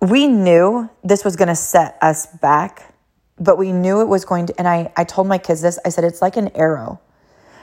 We 0.00 0.26
knew 0.28 0.88
this 1.02 1.24
was 1.24 1.34
going 1.34 1.48
to 1.48 1.56
set 1.56 1.98
us 2.00 2.26
back, 2.26 2.94
but 3.38 3.58
we 3.58 3.72
knew 3.72 4.00
it 4.00 4.08
was 4.08 4.24
going 4.24 4.46
to, 4.46 4.54
and 4.58 4.68
I, 4.68 4.92
I 4.96 5.04
told 5.04 5.26
my 5.26 5.38
kids 5.38 5.62
this 5.62 5.78
I 5.84 5.88
said, 5.88 6.04
it's 6.04 6.22
like 6.22 6.36
an 6.36 6.48
arrow. 6.54 7.00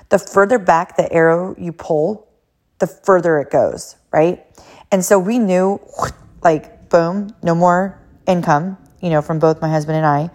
The 0.09 0.19
further 0.19 0.59
back 0.59 0.97
the 0.97 1.11
arrow 1.11 1.55
you 1.57 1.71
pull, 1.71 2.27
the 2.81 2.87
further 2.87 3.39
it 3.39 3.49
goes, 3.49 3.95
right? 4.11 4.45
And 4.91 5.05
so 5.05 5.17
we 5.17 5.39
knew, 5.39 5.79
like, 6.43 6.89
boom, 6.89 7.33
no 7.41 7.55
more 7.55 7.97
income, 8.27 8.77
you 8.99 9.09
know, 9.09 9.21
from 9.21 9.39
both 9.39 9.61
my 9.61 9.69
husband 9.69 9.95
and 9.97 10.05
I. 10.05 10.29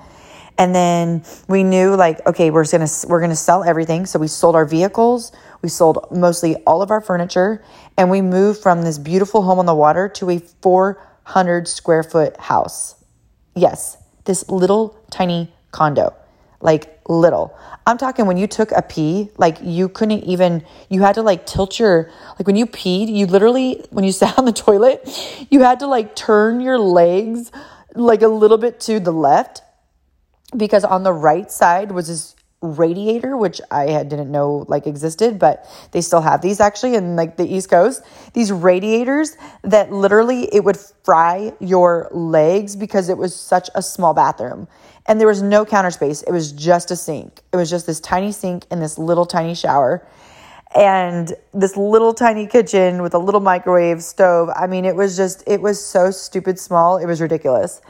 And 0.57 0.75
then 0.75 1.23
we 1.49 1.63
knew, 1.63 1.95
like, 1.95 2.27
okay, 2.27 2.51
we're 2.51 2.65
gonna 2.65 2.89
we're 3.07 3.21
gonna 3.21 3.37
sell 3.37 3.63
everything. 3.63 4.07
So 4.07 4.19
we 4.19 4.29
sold 4.29 4.55
our 4.55 4.65
vehicles, 4.65 5.33
we 5.61 5.69
sold 5.69 6.07
mostly 6.11 6.57
all 6.65 6.81
of 6.81 6.91
our 6.91 7.03
furniture, 7.03 7.63
and 7.99 8.11
we 8.11 8.23
moved 8.23 8.63
from 8.63 8.81
this 8.81 8.97
beautiful 8.97 9.43
home 9.43 9.59
on 9.59 9.67
the 9.67 9.75
water 9.75 10.09
to 10.09 10.31
a 10.31 10.39
400 10.39 11.69
square 11.69 12.03
foot 12.03 12.39
house. 12.39 12.95
Yes, 13.55 13.99
this 14.25 14.49
little 14.49 14.99
tiny 15.11 15.53
condo 15.73 16.15
like 16.61 17.01
little. 17.09 17.57
I'm 17.87 17.99
talking 17.99 18.27
when 18.27 18.37
you 18.37 18.47
took 18.47 18.73
a 18.73 18.83
pee, 18.83 19.31
like 19.37 19.59
you 19.63 19.89
couldn't 19.89 20.25
even, 20.25 20.65
you 20.89 21.03
had 21.03 21.15
to 21.15 21.23
like 21.23 21.47
tilt 21.47 21.79
your, 21.79 22.11
like 22.39 22.47
when 22.47 22.57
you 22.57 22.67
peed, 22.67 23.09
you 23.15 23.27
literally, 23.27 23.85
when 23.91 24.05
you 24.05 24.13
sat 24.23 24.39
on 24.39 24.45
the 24.45 24.53
toilet, 24.53 25.09
you 25.51 25.61
had 25.61 25.81
to 25.81 25.87
like 25.87 26.17
turn 26.17 26.61
your 26.61 26.79
legs 26.79 27.53
like 27.95 28.23
a 28.23 28.29
little 28.29 28.59
bit 28.59 28.81
to 28.81 29.01
the 29.01 29.13
left 29.13 29.63
because 30.57 30.85
on 30.85 31.03
the 31.03 31.13
right 31.13 31.51
side 31.51 31.93
was 31.93 32.09
this 32.09 32.37
radiator 32.63 33.37
which 33.37 33.61
i 33.71 33.87
had 33.91 34.09
didn't 34.09 34.31
know 34.31 34.65
like 34.67 34.87
existed 34.87 35.39
but 35.39 35.69
they 35.93 36.01
still 36.01 36.23
have 36.23 36.41
these 36.41 36.59
actually 36.59 36.95
in 36.95 37.15
like 37.15 37.37
the 37.37 37.45
east 37.45 37.69
coast 37.69 38.03
these 38.33 38.51
radiators 38.51 39.37
that 39.63 39.93
literally 39.93 40.49
it 40.55 40.65
would 40.65 40.79
fry 41.05 41.53
your 41.61 42.09
legs 42.13 42.75
because 42.75 43.09
it 43.09 43.19
was 43.19 43.39
such 43.39 43.69
a 43.75 43.83
small 43.83 44.15
bathroom 44.15 44.67
and 45.09 45.21
there 45.21 45.27
was 45.27 45.43
no 45.43 45.65
counter 45.65 45.91
space. 45.91 46.23
It 46.23 46.33
was 46.33 46.53
just 46.53 46.91
a 46.91 46.97
sink. 46.97 47.43
It 47.53 47.57
was 47.57 47.71
just 47.71 47.87
this 47.87 48.01
tiny 48.01 48.33
sink 48.33 48.67
and 48.71 48.83
this 48.83 48.99
little 48.99 49.27
tiny 49.27 49.55
shower. 49.55 50.07
And 50.75 51.33
this 51.55 51.77
little 51.77 52.13
tiny 52.13 52.47
kitchen 52.47 53.01
with 53.01 53.15
a 53.15 53.19
little 53.19 53.41
microwave 53.41 54.03
stove. 54.03 54.51
I 54.55 54.67
mean 54.67 54.85
it 54.85 54.97
was 54.97 55.17
just 55.17 55.43
it 55.47 55.63
was 55.63 55.83
so 55.85 56.11
stupid 56.11 56.59
small. 56.59 56.99
It 56.99 57.07
was 57.07 57.21
ridiculous. 57.21 57.81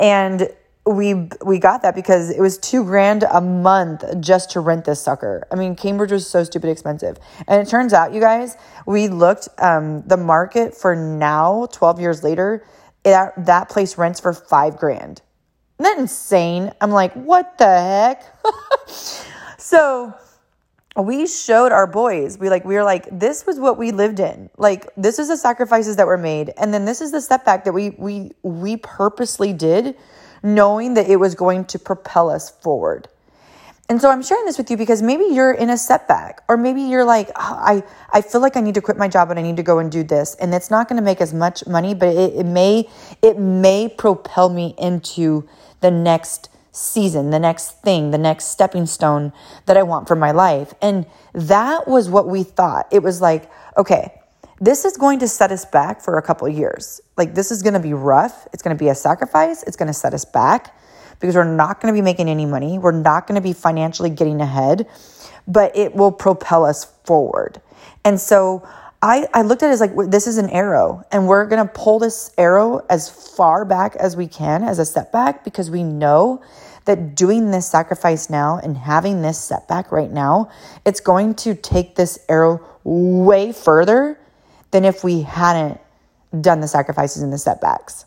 And 0.00 0.48
we 0.86 1.28
we 1.44 1.58
got 1.58 1.82
that 1.82 1.94
because 1.94 2.30
it 2.30 2.40
was 2.40 2.58
two 2.58 2.84
grand 2.84 3.22
a 3.22 3.40
month 3.40 4.04
just 4.20 4.50
to 4.50 4.60
rent 4.60 4.84
this 4.84 5.00
sucker. 5.00 5.46
I 5.50 5.54
mean, 5.54 5.76
Cambridge 5.76 6.12
was 6.12 6.28
so 6.28 6.44
stupid 6.44 6.68
expensive, 6.68 7.16
and 7.48 7.66
it 7.66 7.70
turns 7.70 7.92
out, 7.92 8.12
you 8.12 8.20
guys, 8.20 8.56
we 8.86 9.08
looked 9.08 9.48
um, 9.58 10.02
the 10.06 10.16
market 10.18 10.74
for 10.74 10.94
now, 10.94 11.66
twelve 11.72 12.00
years 12.00 12.22
later, 12.22 12.66
that 13.04 13.32
that 13.46 13.68
place 13.70 13.96
rents 13.96 14.20
for 14.20 14.34
five 14.34 14.76
grand. 14.76 15.22
That 15.78 15.98
insane? 15.98 16.72
I'm 16.80 16.90
like, 16.90 17.12
what 17.14 17.58
the 17.58 17.66
heck? 17.66 18.24
so 19.58 20.14
we 20.96 21.26
showed 21.26 21.72
our 21.72 21.88
boys 21.88 22.38
we 22.38 22.48
like 22.48 22.64
we 22.64 22.76
were 22.76 22.84
like 22.84 23.08
this 23.10 23.44
was 23.46 23.58
what 23.58 23.76
we 23.76 23.90
lived 23.90 24.20
in 24.20 24.48
like 24.58 24.88
this 24.96 25.18
is 25.18 25.26
the 25.26 25.36
sacrifices 25.36 25.96
that 25.96 26.06
were 26.06 26.16
made 26.16 26.52
and 26.56 26.72
then 26.72 26.84
this 26.84 27.00
is 27.00 27.10
the 27.10 27.20
step 27.20 27.44
back 27.44 27.64
that 27.64 27.72
we 27.72 27.90
we 27.98 28.30
we 28.44 28.76
purposely 28.76 29.52
did 29.52 29.96
knowing 30.44 30.94
that 30.94 31.08
it 31.08 31.16
was 31.16 31.34
going 31.34 31.64
to 31.64 31.78
propel 31.78 32.30
us 32.30 32.50
forward. 32.50 33.08
And 33.94 34.00
so 34.00 34.10
I'm 34.10 34.24
sharing 34.24 34.44
this 34.44 34.58
with 34.58 34.72
you 34.72 34.76
because 34.76 35.02
maybe 35.02 35.22
you're 35.22 35.52
in 35.52 35.70
a 35.70 35.78
setback, 35.78 36.42
or 36.48 36.56
maybe 36.56 36.82
you're 36.82 37.04
like, 37.04 37.28
oh, 37.28 37.32
I, 37.38 37.84
I 38.12 38.22
feel 38.22 38.40
like 38.40 38.56
I 38.56 38.60
need 38.60 38.74
to 38.74 38.80
quit 38.80 38.96
my 38.96 39.06
job 39.06 39.30
and 39.30 39.38
I 39.38 39.42
need 39.42 39.56
to 39.58 39.62
go 39.62 39.78
and 39.78 39.88
do 39.88 40.02
this. 40.02 40.34
And 40.40 40.52
it's 40.52 40.68
not 40.68 40.88
going 40.88 40.96
to 40.96 41.02
make 41.04 41.20
as 41.20 41.32
much 41.32 41.64
money, 41.68 41.94
but 41.94 42.08
it, 42.08 42.34
it 42.34 42.44
may, 42.44 42.88
it 43.22 43.38
may 43.38 43.88
propel 43.88 44.48
me 44.48 44.74
into 44.78 45.48
the 45.80 45.92
next 45.92 46.48
season, 46.72 47.30
the 47.30 47.38
next 47.38 47.82
thing, 47.82 48.10
the 48.10 48.18
next 48.18 48.46
stepping 48.46 48.86
stone 48.86 49.32
that 49.66 49.76
I 49.76 49.84
want 49.84 50.08
for 50.08 50.16
my 50.16 50.32
life. 50.32 50.74
And 50.82 51.06
that 51.32 51.86
was 51.86 52.10
what 52.10 52.26
we 52.26 52.42
thought. 52.42 52.88
It 52.90 53.04
was 53.04 53.20
like, 53.20 53.48
okay, 53.76 54.10
this 54.60 54.84
is 54.84 54.96
going 54.96 55.20
to 55.20 55.28
set 55.28 55.52
us 55.52 55.64
back 55.64 56.00
for 56.00 56.18
a 56.18 56.22
couple 56.22 56.48
years. 56.48 57.00
Like, 57.16 57.36
this 57.36 57.52
is 57.52 57.62
going 57.62 57.74
to 57.74 57.78
be 57.80 57.94
rough. 57.94 58.48
It's 58.52 58.60
going 58.60 58.76
to 58.76 58.84
be 58.84 58.88
a 58.88 58.94
sacrifice. 58.96 59.62
It's 59.62 59.76
going 59.76 59.86
to 59.86 59.94
set 59.94 60.14
us 60.14 60.24
back 60.24 60.74
because 61.20 61.34
we're 61.34 61.44
not 61.44 61.80
going 61.80 61.92
to 61.92 61.96
be 61.96 62.02
making 62.02 62.28
any 62.28 62.46
money. 62.46 62.78
We're 62.78 62.92
not 62.92 63.26
going 63.26 63.36
to 63.36 63.40
be 63.40 63.52
financially 63.52 64.10
getting 64.10 64.40
ahead, 64.40 64.88
but 65.46 65.76
it 65.76 65.94
will 65.94 66.12
propel 66.12 66.64
us 66.64 66.84
forward. 67.04 67.60
And 68.04 68.20
so, 68.20 68.66
I, 69.04 69.28
I 69.34 69.42
looked 69.42 69.62
at 69.62 69.68
it 69.68 69.74
as 69.74 69.80
like 69.80 69.92
this 70.10 70.26
is 70.26 70.38
an 70.38 70.48
arrow, 70.48 71.04
and 71.12 71.28
we're 71.28 71.44
gonna 71.44 71.66
pull 71.66 71.98
this 71.98 72.30
arrow 72.38 72.86
as 72.88 73.10
far 73.10 73.66
back 73.66 73.96
as 73.96 74.16
we 74.16 74.26
can 74.26 74.62
as 74.62 74.78
a 74.78 74.84
setback 74.86 75.44
because 75.44 75.70
we 75.70 75.82
know 75.82 76.42
that 76.86 77.14
doing 77.14 77.50
this 77.50 77.68
sacrifice 77.68 78.30
now 78.30 78.58
and 78.62 78.76
having 78.76 79.20
this 79.22 79.38
setback 79.38 79.92
right 79.92 80.10
now, 80.10 80.50
it's 80.84 81.00
going 81.00 81.34
to 81.34 81.54
take 81.54 81.96
this 81.96 82.18
arrow 82.28 82.60
way 82.82 83.52
further 83.52 84.18
than 84.70 84.84
if 84.84 85.04
we 85.04 85.22
hadn't 85.22 85.80
done 86.40 86.60
the 86.60 86.68
sacrifices 86.68 87.22
and 87.22 87.32
the 87.32 87.38
setbacks. 87.38 88.04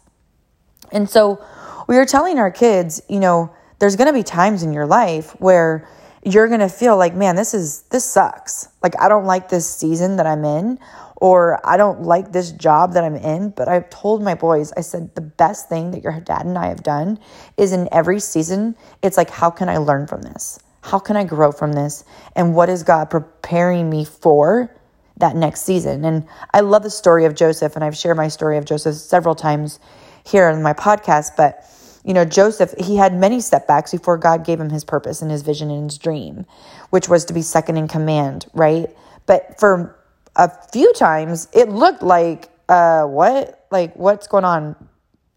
And 0.91 1.09
so 1.09 1.43
we 1.87 1.97
are 1.97 2.05
telling 2.05 2.37
our 2.37 2.51
kids, 2.51 3.01
you 3.09 3.19
know, 3.19 3.53
there's 3.79 3.95
going 3.95 4.07
to 4.07 4.13
be 4.13 4.23
times 4.23 4.63
in 4.63 4.73
your 4.73 4.85
life 4.85 5.31
where 5.39 5.87
you're 6.23 6.47
going 6.47 6.59
to 6.59 6.69
feel 6.69 6.97
like, 6.97 7.13
man, 7.13 7.35
this 7.35 7.53
is 7.53 7.83
this 7.83 8.05
sucks. 8.05 8.69
Like 8.83 8.99
I 8.99 9.07
don't 9.07 9.25
like 9.25 9.49
this 9.49 9.69
season 9.69 10.17
that 10.17 10.27
I'm 10.27 10.43
in 10.43 10.79
or 11.15 11.59
I 11.67 11.77
don't 11.77 12.03
like 12.03 12.31
this 12.31 12.51
job 12.51 12.93
that 12.93 13.03
I'm 13.03 13.15
in, 13.15 13.49
but 13.51 13.67
I've 13.67 13.89
told 13.89 14.21
my 14.21 14.35
boys, 14.35 14.71
I 14.77 14.81
said 14.81 15.15
the 15.15 15.21
best 15.21 15.69
thing 15.69 15.91
that 15.91 16.03
your 16.03 16.19
dad 16.19 16.45
and 16.45 16.57
I 16.57 16.67
have 16.67 16.83
done 16.83 17.19
is 17.55 17.71
in 17.71 17.89
every 17.91 18.19
season, 18.19 18.75
it's 19.01 19.17
like 19.17 19.29
how 19.29 19.49
can 19.49 19.69
I 19.69 19.77
learn 19.77 20.05
from 20.07 20.21
this? 20.21 20.59
How 20.81 20.99
can 20.99 21.15
I 21.15 21.23
grow 21.23 21.51
from 21.51 21.73
this? 21.73 22.03
And 22.35 22.53
what 22.53 22.69
is 22.69 22.83
God 22.83 23.09
preparing 23.09 23.89
me 23.89 24.05
for 24.05 24.71
that 25.17 25.35
next 25.35 25.61
season. 25.61 26.05
And 26.05 26.27
I 26.53 26.61
love 26.61 26.83
the 26.83 26.89
story 26.89 27.25
of 27.25 27.35
Joseph, 27.35 27.75
and 27.75 27.83
I've 27.83 27.97
shared 27.97 28.17
my 28.17 28.27
story 28.27 28.57
of 28.57 28.65
Joseph 28.65 28.95
several 28.95 29.35
times 29.35 29.79
here 30.25 30.49
in 30.49 30.61
my 30.61 30.73
podcast. 30.73 31.31
But, 31.35 31.65
you 32.07 32.13
know, 32.13 32.25
Joseph, 32.25 32.73
he 32.79 32.95
had 32.95 33.13
many 33.13 33.39
setbacks 33.39 33.91
before 33.91 34.17
God 34.17 34.45
gave 34.45 34.59
him 34.59 34.71
his 34.71 34.83
purpose 34.83 35.21
and 35.21 35.29
his 35.29 35.43
vision 35.43 35.69
and 35.69 35.91
his 35.91 35.99
dream, 35.99 36.45
which 36.89 37.07
was 37.07 37.25
to 37.25 37.33
be 37.33 37.43
second 37.43 37.77
in 37.77 37.87
command, 37.87 38.47
right? 38.53 38.87
But 39.27 39.59
for 39.59 39.95
a 40.35 40.49
few 40.71 40.91
times, 40.93 41.47
it 41.53 41.69
looked 41.69 42.01
like, 42.01 42.49
uh, 42.69 43.03
what? 43.03 43.67
Like, 43.69 43.95
what's 43.95 44.27
going 44.27 44.45
on? 44.45 44.75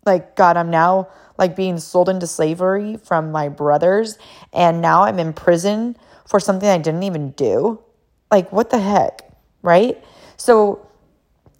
Like, 0.07 0.37
God, 0.37 0.57
I'm 0.57 0.71
now 0.71 1.09
like 1.37 1.57
being 1.57 1.79
sold 1.79 2.09
into 2.09 2.27
slavery 2.27 2.97
from 2.97 3.33
my 3.33 3.49
brothers, 3.49 4.19
and 4.53 4.81
now 4.81 5.03
I'm 5.03 5.19
in 5.19 5.35
prison 5.35 5.97
for 6.27 6.41
something 6.41 6.69
I 6.69 6.79
didn't 6.79 7.03
even 7.03 7.33
do. 7.33 7.81
Like, 8.31 8.53
what 8.53 8.71
the 8.71 8.79
heck? 8.79 9.31
right? 9.63 10.03
So 10.37 10.87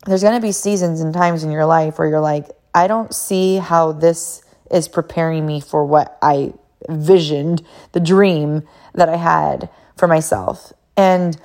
there's 0.07 0.23
going 0.23 0.35
to 0.35 0.41
be 0.41 0.53
seasons 0.53 1.01
and 1.01 1.13
times 1.13 1.45
in 1.45 1.51
your 1.51 1.67
life 1.67 1.99
where 1.99 2.09
you're 2.09 2.21
like, 2.21 2.47
I 2.75 2.87
don't 2.87 3.15
see 3.15 3.57
how 3.57 3.93
this 3.93 4.43
is 4.71 4.89
preparing 4.89 5.47
me 5.47 5.61
for 5.61 5.85
what 5.85 6.19
I 6.23 6.55
visioned, 6.89 7.63
the 7.93 8.01
dream 8.01 8.63
that 8.95 9.09
I 9.09 9.17
had 9.17 9.69
for 9.97 10.07
myself. 10.07 10.73
And 10.97 11.39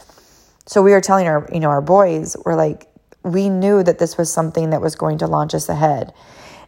so 0.65 0.81
we 0.81 0.91
were 0.91 1.01
telling 1.01 1.27
our, 1.27 1.47
you 1.51 1.59
know, 1.59 1.69
our 1.69 1.81
boys, 1.81 2.35
we're 2.45 2.55
like, 2.55 2.87
we 3.23 3.49
knew 3.49 3.83
that 3.83 3.99
this 3.99 4.17
was 4.17 4.31
something 4.31 4.69
that 4.69 4.81
was 4.81 4.95
going 4.95 5.17
to 5.19 5.27
launch 5.27 5.53
us 5.53 5.69
ahead. 5.69 6.13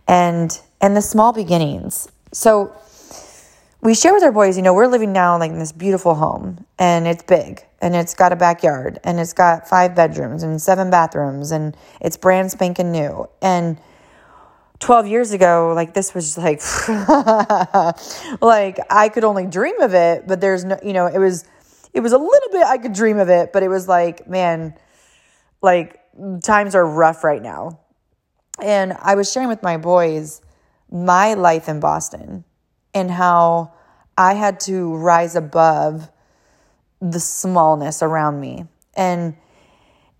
And 0.07 0.59
and 0.79 0.95
the 0.95 1.01
small 1.01 1.33
beginnings. 1.33 2.07
So 2.31 2.75
we 3.81 3.95
share 3.95 4.13
with 4.13 4.23
our 4.23 4.31
boys, 4.31 4.57
you 4.57 4.63
know, 4.63 4.73
we're 4.73 4.87
living 4.87 5.13
now 5.13 5.37
like 5.39 5.51
in 5.51 5.59
this 5.59 5.71
beautiful 5.71 6.15
home 6.15 6.65
and 6.77 7.07
it's 7.07 7.23
big 7.23 7.63
and 7.81 7.95
it's 7.95 8.13
got 8.13 8.31
a 8.31 8.35
backyard 8.35 8.99
and 9.03 9.19
it's 9.19 9.33
got 9.33 9.67
five 9.67 9.95
bedrooms 9.95 10.43
and 10.43 10.61
seven 10.61 10.89
bathrooms 10.89 11.51
and 11.51 11.75
it's 12.01 12.17
brand 12.17 12.51
spanking 12.51 12.91
new. 12.91 13.27
And 13.41 13.79
12 14.79 15.07
years 15.07 15.31
ago, 15.31 15.74
like 15.75 15.93
this 15.93 16.13
was 16.13 16.38
like, 16.38 16.62
like 18.41 18.79
I 18.89 19.10
could 19.12 19.24
only 19.24 19.48
dream 19.48 19.81
of 19.81 19.93
it, 19.93 20.27
but 20.27 20.39
there's 20.39 20.63
no, 20.65 20.77
you 20.84 20.93
know, 20.93 21.07
it 21.07 21.17
was, 21.17 21.46
it 21.93 22.01
was 22.01 22.13
a 22.13 22.17
little 22.17 22.50
bit, 22.51 22.63
I 22.65 22.77
could 22.77 22.93
dream 22.93 23.17
of 23.17 23.29
it, 23.29 23.51
but 23.53 23.63
it 23.63 23.69
was 23.69 23.88
like, 23.88 24.27
man, 24.27 24.75
like 25.62 26.00
times 26.43 26.75
are 26.75 26.86
rough 26.86 27.24
right 27.24 27.41
now. 27.41 27.79
And 28.62 28.93
I 28.93 29.15
was 29.15 29.31
sharing 29.31 29.50
with 29.50 29.63
my 29.63 29.77
boys 29.77 30.41
my 30.91 31.34
life 31.34 31.67
in 31.67 31.79
Boston 31.79 32.43
and 32.93 33.12
how 33.12 33.74
I 34.17 34.34
had 34.34 34.60
to 34.62 34.96
rise 34.96 35.36
above 35.36 36.10
the 37.01 37.19
smallness 37.19 38.01
around 38.01 38.39
me. 38.39 38.65
And 38.96 39.36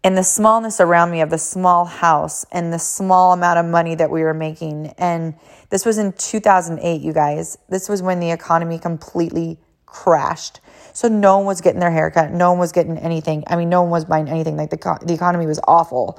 and 0.08 0.18
the 0.18 0.24
smallness 0.24 0.80
around 0.80 1.12
me 1.12 1.20
of 1.20 1.30
the 1.30 1.38
small 1.38 1.84
house 1.84 2.46
and 2.54 2.72
the 2.72 2.80
small 2.80 3.34
amount 3.34 3.60
of 3.60 3.66
money 3.66 3.94
that 3.94 4.10
we 4.10 4.24
were 4.24 4.34
making. 4.34 4.88
And 4.98 5.34
this 5.70 5.86
was 5.86 5.98
in 5.98 6.14
2008, 6.14 7.02
you 7.02 7.12
guys. 7.12 7.58
This 7.68 7.90
was 7.90 8.02
when 8.02 8.22
the 8.22 8.32
economy 8.32 8.80
completely 8.80 9.58
crashed. 9.86 10.62
So 10.94 11.10
no 11.10 11.40
one 11.40 11.46
was 11.46 11.60
getting 11.60 11.82
their 11.82 11.92
haircut. 11.92 12.32
No 12.32 12.52
one 12.52 12.60
was 12.60 12.72
getting 12.72 12.98
anything. 12.98 13.44
I 13.48 13.58
mean, 13.58 13.68
no 13.68 13.82
one 13.82 13.92
was 13.92 14.06
buying 14.06 14.30
anything. 14.30 14.56
Like 14.56 14.70
the, 14.70 14.98
the 15.06 15.14
economy 15.14 15.46
was 15.46 15.60
awful. 15.68 16.18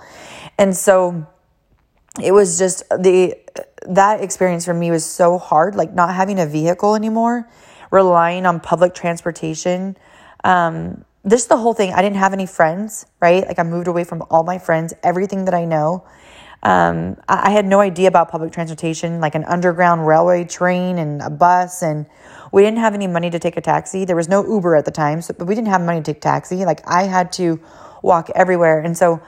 And 0.58 0.76
so 0.76 1.26
it 2.22 2.32
was 2.32 2.58
just 2.58 2.86
the, 2.90 3.36
that 3.86 4.22
experience 4.22 4.66
for 4.66 4.74
me 4.74 4.90
was 4.90 5.06
so 5.06 5.38
hard. 5.38 5.76
Like 5.76 5.94
not 5.94 6.14
having 6.14 6.38
a 6.38 6.46
vehicle 6.46 6.94
anymore, 6.94 7.48
relying 7.90 8.44
on 8.44 8.60
public 8.60 8.92
transportation. 8.92 9.96
Um, 10.44 11.06
this 11.24 11.42
is 11.42 11.46
the 11.48 11.56
whole 11.56 11.74
thing. 11.74 11.92
I 11.92 12.02
didn't 12.02 12.16
have 12.16 12.32
any 12.32 12.46
friends, 12.46 13.06
right? 13.20 13.46
Like 13.46 13.58
I 13.58 13.62
moved 13.62 13.88
away 13.88 14.04
from 14.04 14.22
all 14.30 14.44
my 14.44 14.58
friends, 14.58 14.94
everything 15.02 15.44
that 15.46 15.54
I 15.54 15.64
know. 15.64 16.06
Um, 16.62 17.16
I, 17.28 17.48
I 17.48 17.50
had 17.50 17.66
no 17.66 17.80
idea 17.80 18.08
about 18.08 18.30
public 18.30 18.52
transportation, 18.52 19.20
like 19.20 19.34
an 19.34 19.44
underground 19.44 20.06
railway 20.06 20.44
train 20.44 20.98
and 20.98 21.20
a 21.22 21.30
bus, 21.30 21.82
and 21.82 22.06
we 22.52 22.62
didn't 22.62 22.78
have 22.78 22.94
any 22.94 23.06
money 23.06 23.30
to 23.30 23.38
take 23.38 23.56
a 23.56 23.60
taxi. 23.60 24.04
There 24.04 24.16
was 24.16 24.28
no 24.28 24.46
Uber 24.46 24.76
at 24.76 24.84
the 24.84 24.90
time, 24.90 25.22
so 25.22 25.34
but 25.36 25.46
we 25.46 25.54
didn't 25.54 25.68
have 25.68 25.80
money 25.82 26.00
to 26.00 26.12
take 26.12 26.20
taxi. 26.20 26.64
Like 26.64 26.80
I 26.86 27.04
had 27.04 27.32
to 27.32 27.60
walk 28.02 28.30
everywhere, 28.34 28.80
and 28.80 28.96
so 28.96 29.20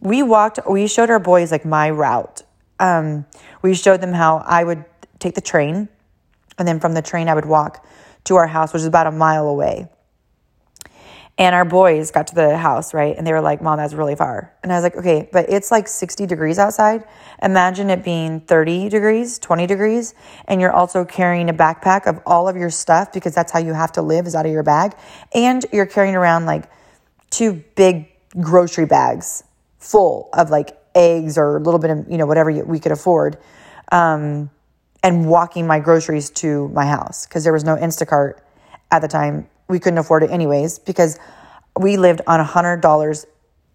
we 0.00 0.22
walked. 0.22 0.60
We 0.68 0.86
showed 0.86 1.10
our 1.10 1.20
boys 1.20 1.50
like 1.50 1.64
my 1.64 1.90
route. 1.90 2.42
Um, 2.78 3.24
we 3.62 3.74
showed 3.74 4.00
them 4.00 4.12
how 4.12 4.38
I 4.38 4.62
would 4.62 4.84
take 5.18 5.34
the 5.34 5.40
train, 5.40 5.88
and 6.58 6.68
then 6.68 6.80
from 6.80 6.94
the 6.94 7.02
train 7.02 7.28
I 7.28 7.34
would 7.34 7.46
walk 7.46 7.86
to 8.24 8.36
our 8.36 8.46
house, 8.46 8.72
which 8.72 8.80
is 8.80 8.86
about 8.86 9.06
a 9.06 9.12
mile 9.12 9.48
away. 9.48 9.88
And 11.38 11.54
our 11.54 11.66
boys 11.66 12.10
got 12.10 12.28
to 12.28 12.34
the 12.34 12.56
house, 12.56 12.94
right? 12.94 13.14
And 13.16 13.26
they 13.26 13.32
were 13.32 13.42
like, 13.42 13.60
Mom, 13.60 13.76
that's 13.76 13.92
really 13.92 14.16
far. 14.16 14.54
And 14.62 14.72
I 14.72 14.76
was 14.76 14.84
like, 14.84 14.96
Okay, 14.96 15.28
but 15.30 15.50
it's 15.50 15.70
like 15.70 15.86
60 15.86 16.26
degrees 16.26 16.58
outside. 16.58 17.04
Imagine 17.42 17.90
it 17.90 18.02
being 18.02 18.40
30 18.40 18.88
degrees, 18.88 19.38
20 19.38 19.66
degrees, 19.66 20.14
and 20.46 20.60
you're 20.60 20.72
also 20.72 21.04
carrying 21.04 21.50
a 21.50 21.54
backpack 21.54 22.06
of 22.06 22.20
all 22.24 22.48
of 22.48 22.56
your 22.56 22.70
stuff 22.70 23.12
because 23.12 23.34
that's 23.34 23.52
how 23.52 23.58
you 23.58 23.74
have 23.74 23.92
to 23.92 24.02
live 24.02 24.26
is 24.26 24.34
out 24.34 24.46
of 24.46 24.52
your 24.52 24.62
bag. 24.62 24.94
And 25.34 25.64
you're 25.72 25.86
carrying 25.86 26.14
around 26.14 26.46
like 26.46 26.70
two 27.28 27.62
big 27.74 28.08
grocery 28.40 28.86
bags 28.86 29.44
full 29.78 30.30
of 30.32 30.48
like 30.48 30.78
eggs 30.94 31.36
or 31.36 31.58
a 31.58 31.60
little 31.60 31.78
bit 31.78 31.90
of, 31.90 32.10
you 32.10 32.16
know, 32.16 32.26
whatever 32.26 32.50
we 32.50 32.80
could 32.80 32.92
afford. 32.92 33.36
Um, 33.92 34.50
and 35.02 35.28
walking 35.28 35.68
my 35.68 35.78
groceries 35.78 36.30
to 36.30 36.68
my 36.70 36.84
house 36.84 37.26
because 37.26 37.44
there 37.44 37.52
was 37.52 37.62
no 37.62 37.76
Instacart 37.76 38.40
at 38.90 39.02
the 39.02 39.08
time 39.08 39.48
we 39.68 39.78
couldn't 39.78 39.98
afford 39.98 40.22
it 40.22 40.30
anyways 40.30 40.78
because 40.78 41.18
we 41.78 41.96
lived 41.96 42.20
on 42.26 42.44
$100 42.44 43.26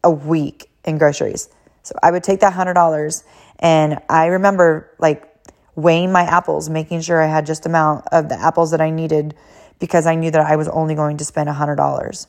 a 0.03 0.11
week 0.11 0.69
in 0.83 0.97
groceries. 0.97 1.49
So 1.83 1.95
I 2.01 2.11
would 2.11 2.23
take 2.23 2.39
that 2.41 2.53
$100 2.53 3.23
and 3.59 3.99
I 4.09 4.27
remember 4.27 4.91
like 4.99 5.27
weighing 5.75 6.11
my 6.11 6.23
apples, 6.23 6.69
making 6.69 7.01
sure 7.01 7.21
I 7.21 7.27
had 7.27 7.45
just 7.45 7.63
the 7.63 7.69
amount 7.69 8.05
of 8.11 8.29
the 8.29 8.39
apples 8.39 8.71
that 8.71 8.81
I 8.81 8.89
needed 8.89 9.35
because 9.79 10.05
I 10.05 10.15
knew 10.15 10.31
that 10.31 10.41
I 10.41 10.55
was 10.55 10.67
only 10.67 10.95
going 10.95 11.17
to 11.17 11.25
spend 11.25 11.49
$100. 11.49 12.27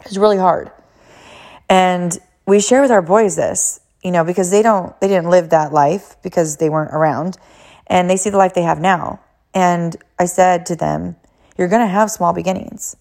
It 0.00 0.08
was 0.08 0.18
really 0.18 0.36
hard. 0.36 0.70
And 1.68 2.16
we 2.46 2.60
share 2.60 2.82
with 2.82 2.90
our 2.90 3.02
boys 3.02 3.36
this, 3.36 3.80
you 4.02 4.12
know, 4.12 4.24
because 4.24 4.50
they 4.50 4.62
don't 4.62 4.98
they 5.00 5.08
didn't 5.08 5.30
live 5.30 5.50
that 5.50 5.72
life 5.72 6.16
because 6.22 6.58
they 6.58 6.70
weren't 6.70 6.94
around 6.94 7.36
and 7.88 8.08
they 8.08 8.16
see 8.16 8.30
the 8.30 8.36
life 8.36 8.54
they 8.54 8.62
have 8.62 8.80
now. 8.80 9.20
And 9.52 9.96
I 10.18 10.26
said 10.26 10.66
to 10.66 10.76
them, 10.76 11.16
you're 11.56 11.68
going 11.68 11.82
to 11.82 11.88
have 11.88 12.10
small 12.10 12.32
beginnings. 12.32 12.96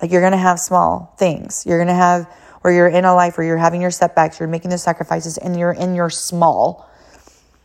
Like 0.00 0.10
you're 0.10 0.22
going 0.22 0.32
to 0.32 0.38
have 0.38 0.58
small 0.58 1.14
things. 1.18 1.64
You're 1.66 1.78
going 1.78 1.88
to 1.88 1.94
have 1.94 2.26
where 2.62 2.72
you're 2.72 2.88
in 2.88 3.04
a 3.04 3.14
life 3.14 3.38
where 3.38 3.46
you're 3.46 3.56
having 3.56 3.80
your 3.80 3.90
setbacks, 3.90 4.38
you're 4.38 4.48
making 4.48 4.70
the 4.70 4.78
sacrifices, 4.78 5.38
and 5.38 5.58
you're 5.58 5.72
in 5.72 5.94
your 5.94 6.10
small. 6.10 6.88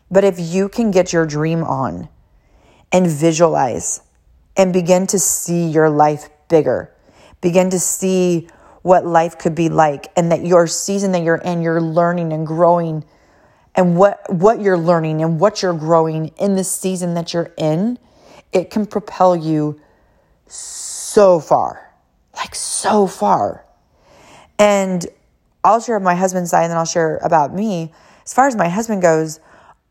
But 0.10 0.24
if 0.24 0.40
you 0.40 0.70
can 0.70 0.92
get 0.92 1.12
your 1.12 1.26
dream 1.26 1.64
on 1.64 2.10
and 2.92 3.08
visualize 3.08 4.02
and 4.56 4.72
begin 4.72 5.08
to 5.08 5.20
see 5.20 5.68
your 5.68 5.90
life 5.90 6.30
bigger, 6.48 6.94
begin 7.42 7.70
to 7.72 7.80
see 7.80 8.48
what 8.84 9.06
life 9.06 9.38
could 9.38 9.56
be 9.56 9.68
like, 9.68 10.12
and 10.16 10.32
that 10.32 10.46
your 10.46 10.68
season 10.68 11.12
that 11.12 11.24
you're 11.24 11.38
in, 11.38 11.62
you're 11.62 11.82
learning 11.82 12.32
and 12.32 12.46
growing, 12.46 13.04
and 13.74 13.98
what, 13.98 14.22
what 14.32 14.62
you're 14.62 14.78
learning 14.78 15.22
and 15.22 15.40
what 15.40 15.62
you're 15.62 15.74
growing 15.74 16.28
in 16.38 16.56
the 16.56 16.64
season 16.64 17.16
that 17.16 17.34
you're 17.34 17.52
in, 17.58 17.98
it 18.54 18.70
can 18.70 18.86
propel 18.86 19.36
you 19.36 19.82
so 20.56 21.40
far, 21.40 21.94
like 22.36 22.56
so 22.56 23.08
far. 23.08 23.66
And 24.58 25.06
I'll 25.64 25.82
share 25.82 26.00
my 26.00 26.16
husband's 26.16 26.52
side 26.52 26.64
and 26.64 26.72
then 26.72 26.78
I'll 26.78 26.86
share 26.86 27.18
about 27.24 27.54
me. 27.54 27.92
As 28.26 28.34
far 28.34 28.48
as 28.48 28.56
my 28.56 28.70
husband 28.70 29.02
goes, 29.02 29.40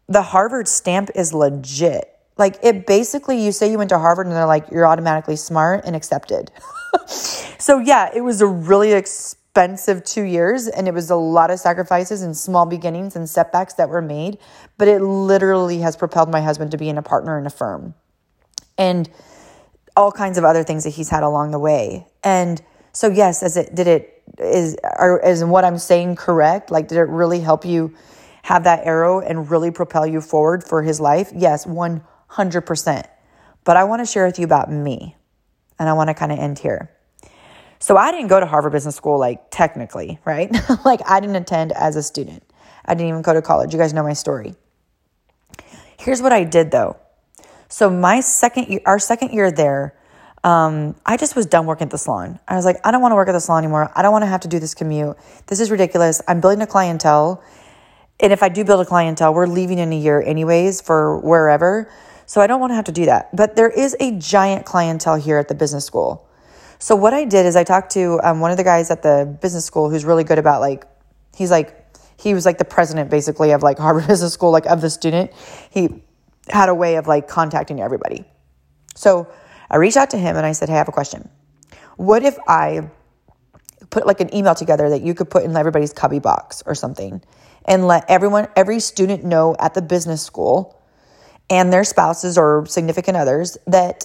the 0.08 0.22
Harvard 0.22 0.68
stamp 0.68 1.10
is 1.14 1.32
legit. 1.32 2.10
Like 2.36 2.58
it 2.62 2.86
basically, 2.86 3.44
you 3.44 3.52
say 3.52 3.70
you 3.70 3.78
went 3.78 3.90
to 3.90 3.98
Harvard 3.98 4.26
and 4.26 4.34
they're 4.34 4.46
like, 4.46 4.70
you're 4.70 4.86
automatically 4.86 5.36
smart 5.36 5.84
and 5.84 5.94
accepted. 5.94 6.50
so, 7.06 7.78
yeah, 7.78 8.10
it 8.14 8.20
was 8.20 8.40
a 8.40 8.46
really 8.46 8.92
expensive 8.92 10.04
two 10.04 10.22
years 10.22 10.66
and 10.68 10.88
it 10.88 10.94
was 10.94 11.10
a 11.10 11.16
lot 11.16 11.50
of 11.50 11.58
sacrifices 11.58 12.22
and 12.22 12.36
small 12.36 12.66
beginnings 12.66 13.16
and 13.16 13.28
setbacks 13.28 13.74
that 13.74 13.88
were 13.88 14.02
made. 14.02 14.38
But 14.78 14.88
it 14.88 15.00
literally 15.00 15.78
has 15.78 15.96
propelled 15.96 16.30
my 16.30 16.40
husband 16.40 16.70
to 16.72 16.76
being 16.76 16.98
a 16.98 17.02
partner 17.02 17.38
in 17.38 17.46
a 17.46 17.50
firm. 17.50 17.94
And 18.76 19.08
all 19.96 20.10
kinds 20.10 20.38
of 20.38 20.44
other 20.44 20.64
things 20.64 20.84
that 20.84 20.90
he's 20.90 21.08
had 21.08 21.22
along 21.22 21.50
the 21.50 21.58
way. 21.58 22.06
And 22.22 22.60
so, 22.92 23.08
yes, 23.08 23.42
as 23.42 23.56
it 23.56 23.74
did 23.74 23.86
it 23.86 24.22
is 24.38 24.76
are, 24.82 25.20
is 25.20 25.44
what 25.44 25.64
I'm 25.64 25.78
saying 25.78 26.16
correct? 26.16 26.70
Like, 26.70 26.88
did 26.88 26.98
it 26.98 27.08
really 27.08 27.40
help 27.40 27.64
you 27.64 27.94
have 28.42 28.64
that 28.64 28.84
arrow 28.84 29.20
and 29.20 29.50
really 29.50 29.70
propel 29.70 30.06
you 30.06 30.20
forward 30.20 30.64
for 30.64 30.82
his 30.82 31.00
life? 31.00 31.30
Yes, 31.34 31.66
100%. 31.66 33.04
But 33.64 33.76
I 33.76 33.84
want 33.84 34.00
to 34.00 34.06
share 34.06 34.26
with 34.26 34.38
you 34.38 34.44
about 34.44 34.70
me, 34.70 35.16
and 35.78 35.88
I 35.88 35.92
want 35.94 36.08
to 36.08 36.14
kind 36.14 36.32
of 36.32 36.38
end 36.38 36.58
here. 36.58 36.90
So, 37.78 37.96
I 37.96 38.10
didn't 38.12 38.28
go 38.28 38.40
to 38.40 38.46
Harvard 38.46 38.72
Business 38.72 38.96
School, 38.96 39.18
like 39.18 39.50
technically, 39.50 40.18
right? 40.24 40.50
like, 40.84 41.00
I 41.06 41.20
didn't 41.20 41.36
attend 41.36 41.72
as 41.72 41.96
a 41.96 42.02
student. 42.02 42.42
I 42.84 42.94
didn't 42.94 43.08
even 43.08 43.22
go 43.22 43.32
to 43.32 43.42
college. 43.42 43.72
You 43.72 43.78
guys 43.78 43.92
know 43.92 44.02
my 44.02 44.12
story. 44.12 44.54
Here's 45.98 46.20
what 46.20 46.32
I 46.32 46.44
did 46.44 46.70
though 46.70 46.96
so 47.68 47.90
my 47.90 48.20
second 48.20 48.68
year, 48.68 48.80
our 48.86 48.98
second 48.98 49.32
year 49.32 49.50
there, 49.50 49.94
um, 50.44 50.94
I 51.06 51.16
just 51.16 51.34
was 51.34 51.46
done 51.46 51.64
working 51.64 51.86
at 51.86 51.90
the 51.90 51.98
salon. 51.98 52.38
I 52.46 52.56
was 52.56 52.66
like, 52.66 52.76
I 52.84 52.90
don't 52.90 53.00
want 53.00 53.12
to 53.12 53.16
work 53.16 53.28
at 53.28 53.32
the 53.32 53.40
salon 53.40 53.64
anymore. 53.64 53.90
I 53.96 54.02
don't 54.02 54.12
want 54.12 54.22
to 54.22 54.28
have 54.28 54.42
to 54.42 54.48
do 54.48 54.58
this 54.58 54.74
commute. 54.74 55.16
This 55.46 55.58
is 55.58 55.70
ridiculous. 55.70 56.20
I'm 56.28 56.40
building 56.40 56.60
a 56.60 56.66
clientele. 56.66 57.42
And 58.20 58.32
if 58.32 58.42
I 58.42 58.50
do 58.50 58.62
build 58.62 58.80
a 58.80 58.84
clientele, 58.84 59.32
we're 59.32 59.46
leaving 59.46 59.78
in 59.78 59.92
a 59.92 59.96
year 59.96 60.22
anyways 60.22 60.82
for 60.82 61.18
wherever. 61.20 61.90
So 62.26 62.40
I 62.40 62.46
don't 62.46 62.60
want 62.60 62.70
to 62.72 62.74
have 62.74 62.84
to 62.86 62.92
do 62.92 63.06
that. 63.06 63.34
But 63.34 63.56
there 63.56 63.70
is 63.70 63.96
a 64.00 64.12
giant 64.12 64.66
clientele 64.66 65.16
here 65.16 65.38
at 65.38 65.48
the 65.48 65.54
business 65.54 65.84
school. 65.84 66.28
So 66.78 66.94
what 66.94 67.14
I 67.14 67.24
did 67.24 67.46
is 67.46 67.56
I 67.56 67.64
talked 67.64 67.92
to 67.92 68.20
um, 68.22 68.40
one 68.40 68.50
of 68.50 68.58
the 68.58 68.64
guys 68.64 68.90
at 68.90 69.02
the 69.02 69.36
business 69.40 69.64
school 69.64 69.88
who's 69.88 70.04
really 70.04 70.24
good 70.24 70.38
about 70.38 70.60
like, 70.60 70.84
he's 71.34 71.50
like, 71.50 71.80
he 72.18 72.34
was 72.34 72.44
like 72.44 72.58
the 72.58 72.64
president 72.64 73.10
basically 73.10 73.52
of 73.52 73.62
like 73.62 73.78
Harvard 73.84 74.06
Business 74.06 74.32
School, 74.34 74.50
like 74.50 74.66
of 74.66 74.80
the 74.80 74.90
student. 74.90 75.32
He 75.70 76.02
had 76.48 76.68
a 76.68 76.74
way 76.74 76.96
of 76.96 77.06
like 77.06 77.28
contacting 77.28 77.80
everybody. 77.80 78.24
So 78.94 79.28
I 79.70 79.76
reached 79.76 79.96
out 79.96 80.10
to 80.10 80.18
him 80.18 80.36
and 80.36 80.44
I 80.44 80.52
said, 80.52 80.68
Hey, 80.68 80.74
I 80.74 80.78
have 80.78 80.88
a 80.88 80.92
question. 80.92 81.28
What 81.96 82.22
if 82.22 82.38
I 82.46 82.90
put 83.90 84.06
like 84.06 84.20
an 84.20 84.34
email 84.34 84.54
together 84.54 84.90
that 84.90 85.02
you 85.02 85.14
could 85.14 85.30
put 85.30 85.44
in 85.44 85.56
everybody's 85.56 85.92
cubby 85.92 86.18
box 86.18 86.62
or 86.66 86.74
something 86.74 87.22
and 87.64 87.86
let 87.86 88.04
everyone, 88.08 88.48
every 88.56 88.80
student 88.80 89.24
know 89.24 89.54
at 89.58 89.74
the 89.74 89.82
business 89.82 90.22
school 90.22 90.80
and 91.48 91.72
their 91.72 91.84
spouses 91.84 92.36
or 92.36 92.66
significant 92.66 93.16
others 93.16 93.56
that 93.66 94.04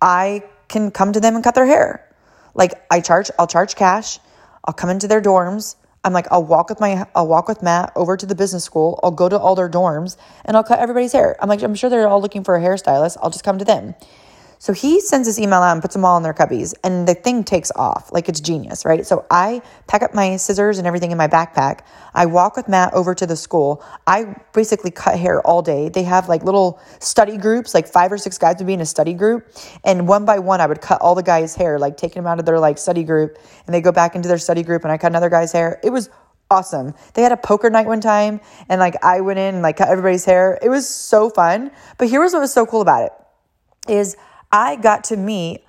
I 0.00 0.42
can 0.68 0.90
come 0.90 1.12
to 1.12 1.20
them 1.20 1.34
and 1.34 1.44
cut 1.44 1.54
their 1.54 1.66
hair. 1.66 2.06
Like 2.54 2.72
I 2.90 3.00
charge, 3.00 3.30
I'll 3.38 3.46
charge 3.46 3.74
cash. 3.74 4.18
I'll 4.64 4.74
come 4.74 4.90
into 4.90 5.08
their 5.08 5.20
dorms. 5.20 5.76
I'm 6.02 6.12
like, 6.12 6.26
I'll 6.30 6.44
walk 6.44 6.70
with 6.70 6.80
my, 6.80 7.06
I'll 7.14 7.28
walk 7.28 7.46
with 7.48 7.62
Matt 7.62 7.92
over 7.94 8.16
to 8.16 8.24
the 8.24 8.34
business 8.34 8.64
school. 8.64 8.98
I'll 9.02 9.10
go 9.10 9.28
to 9.28 9.38
all 9.38 9.54
their 9.54 9.68
dorms 9.68 10.16
and 10.44 10.56
I'll 10.56 10.64
cut 10.64 10.78
everybody's 10.78 11.12
hair. 11.12 11.36
I'm 11.42 11.48
like, 11.48 11.62
I'm 11.62 11.74
sure 11.74 11.90
they're 11.90 12.08
all 12.08 12.22
looking 12.22 12.42
for 12.42 12.56
a 12.56 12.60
hairstylist. 12.60 13.18
I'll 13.22 13.30
just 13.30 13.44
come 13.44 13.58
to 13.58 13.64
them. 13.64 13.94
So 14.60 14.74
he 14.74 15.00
sends 15.00 15.26
this 15.26 15.38
email 15.38 15.60
out 15.60 15.72
and 15.72 15.80
puts 15.80 15.94
them 15.94 16.04
all 16.04 16.18
in 16.18 16.22
their 16.22 16.34
cubbies, 16.34 16.74
and 16.84 17.08
the 17.08 17.14
thing 17.14 17.44
takes 17.44 17.72
off. 17.76 18.12
Like 18.12 18.28
it's 18.28 18.40
genius, 18.40 18.84
right? 18.84 19.06
So 19.06 19.24
I 19.30 19.62
pack 19.86 20.02
up 20.02 20.12
my 20.12 20.36
scissors 20.36 20.76
and 20.76 20.86
everything 20.86 21.12
in 21.12 21.16
my 21.16 21.28
backpack. 21.28 21.80
I 22.12 22.26
walk 22.26 22.56
with 22.56 22.68
Matt 22.68 22.92
over 22.92 23.14
to 23.14 23.26
the 23.26 23.36
school. 23.36 23.82
I 24.06 24.36
basically 24.52 24.90
cut 24.90 25.18
hair 25.18 25.40
all 25.46 25.62
day. 25.62 25.88
They 25.88 26.02
have 26.02 26.28
like 26.28 26.44
little 26.44 26.78
study 26.98 27.38
groups, 27.38 27.72
like 27.72 27.88
five 27.88 28.12
or 28.12 28.18
six 28.18 28.36
guys 28.36 28.56
would 28.58 28.66
be 28.66 28.74
in 28.74 28.82
a 28.82 28.86
study 28.86 29.14
group. 29.14 29.50
And 29.82 30.06
one 30.06 30.26
by 30.26 30.38
one, 30.38 30.60
I 30.60 30.66
would 30.66 30.82
cut 30.82 31.00
all 31.00 31.14
the 31.14 31.22
guys' 31.22 31.54
hair, 31.54 31.78
like 31.78 31.96
taking 31.96 32.22
them 32.22 32.26
out 32.26 32.38
of 32.38 32.44
their 32.44 32.60
like 32.60 32.76
study 32.76 33.02
group, 33.02 33.38
and 33.66 33.74
they 33.74 33.80
go 33.80 33.92
back 33.92 34.14
into 34.14 34.28
their 34.28 34.36
study 34.36 34.62
group, 34.62 34.84
and 34.84 34.92
I 34.92 34.98
cut 34.98 35.06
another 35.06 35.30
guy's 35.30 35.52
hair. 35.52 35.80
It 35.82 35.88
was 35.88 36.10
awesome. 36.50 36.92
They 37.14 37.22
had 37.22 37.32
a 37.32 37.38
poker 37.38 37.70
night 37.70 37.86
one 37.86 38.02
time 38.02 38.40
and 38.68 38.78
like 38.78 39.02
I 39.02 39.22
went 39.22 39.38
in 39.38 39.54
and 39.54 39.62
like 39.62 39.78
cut 39.78 39.88
everybody's 39.88 40.26
hair. 40.26 40.58
It 40.60 40.68
was 40.68 40.86
so 40.86 41.30
fun. 41.30 41.70
But 41.96 42.08
here 42.08 42.20
was 42.20 42.34
what 42.34 42.40
was 42.40 42.52
so 42.52 42.66
cool 42.66 42.82
about 42.82 43.04
it 43.04 43.12
is 43.88 44.16
I 44.52 44.76
got 44.76 45.04
to 45.04 45.16
meet 45.16 45.64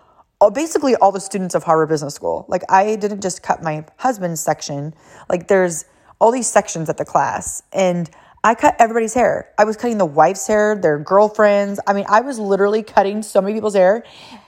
basically 0.50 0.96
all 0.96 1.12
the 1.12 1.20
students 1.20 1.54
of 1.54 1.64
Harvard 1.64 1.90
Business 1.90 2.16
School. 2.16 2.46
Like 2.48 2.64
I 2.70 2.96
didn't 2.96 3.22
just 3.22 3.44
cut 3.44 3.62
my 3.62 3.86
husband's 3.98 4.42
section. 4.42 4.94
Like 5.30 5.48
there's 5.48 5.86
all 6.20 6.32
these 6.32 6.48
sections 6.48 6.90
at 6.90 6.98
the 6.98 7.06
class 7.06 7.62
and 7.72 8.10
I 8.44 8.56
cut 8.56 8.76
everybody's 8.80 9.14
hair. 9.14 9.52
I 9.60 9.66
was 9.66 9.78
cutting 9.78 10.00
the 10.00 10.06
wife's 10.06 10.48
hair, 10.48 10.76
their 10.76 10.98
girlfriends. 10.98 11.80
I 11.86 11.94
mean, 11.94 12.06
I 12.10 12.22
was 12.22 12.40
literally 12.40 12.82
cutting 12.82 13.22
so 13.22 13.40
many 13.40 13.54
people's 13.54 13.76
hair 13.76 14.04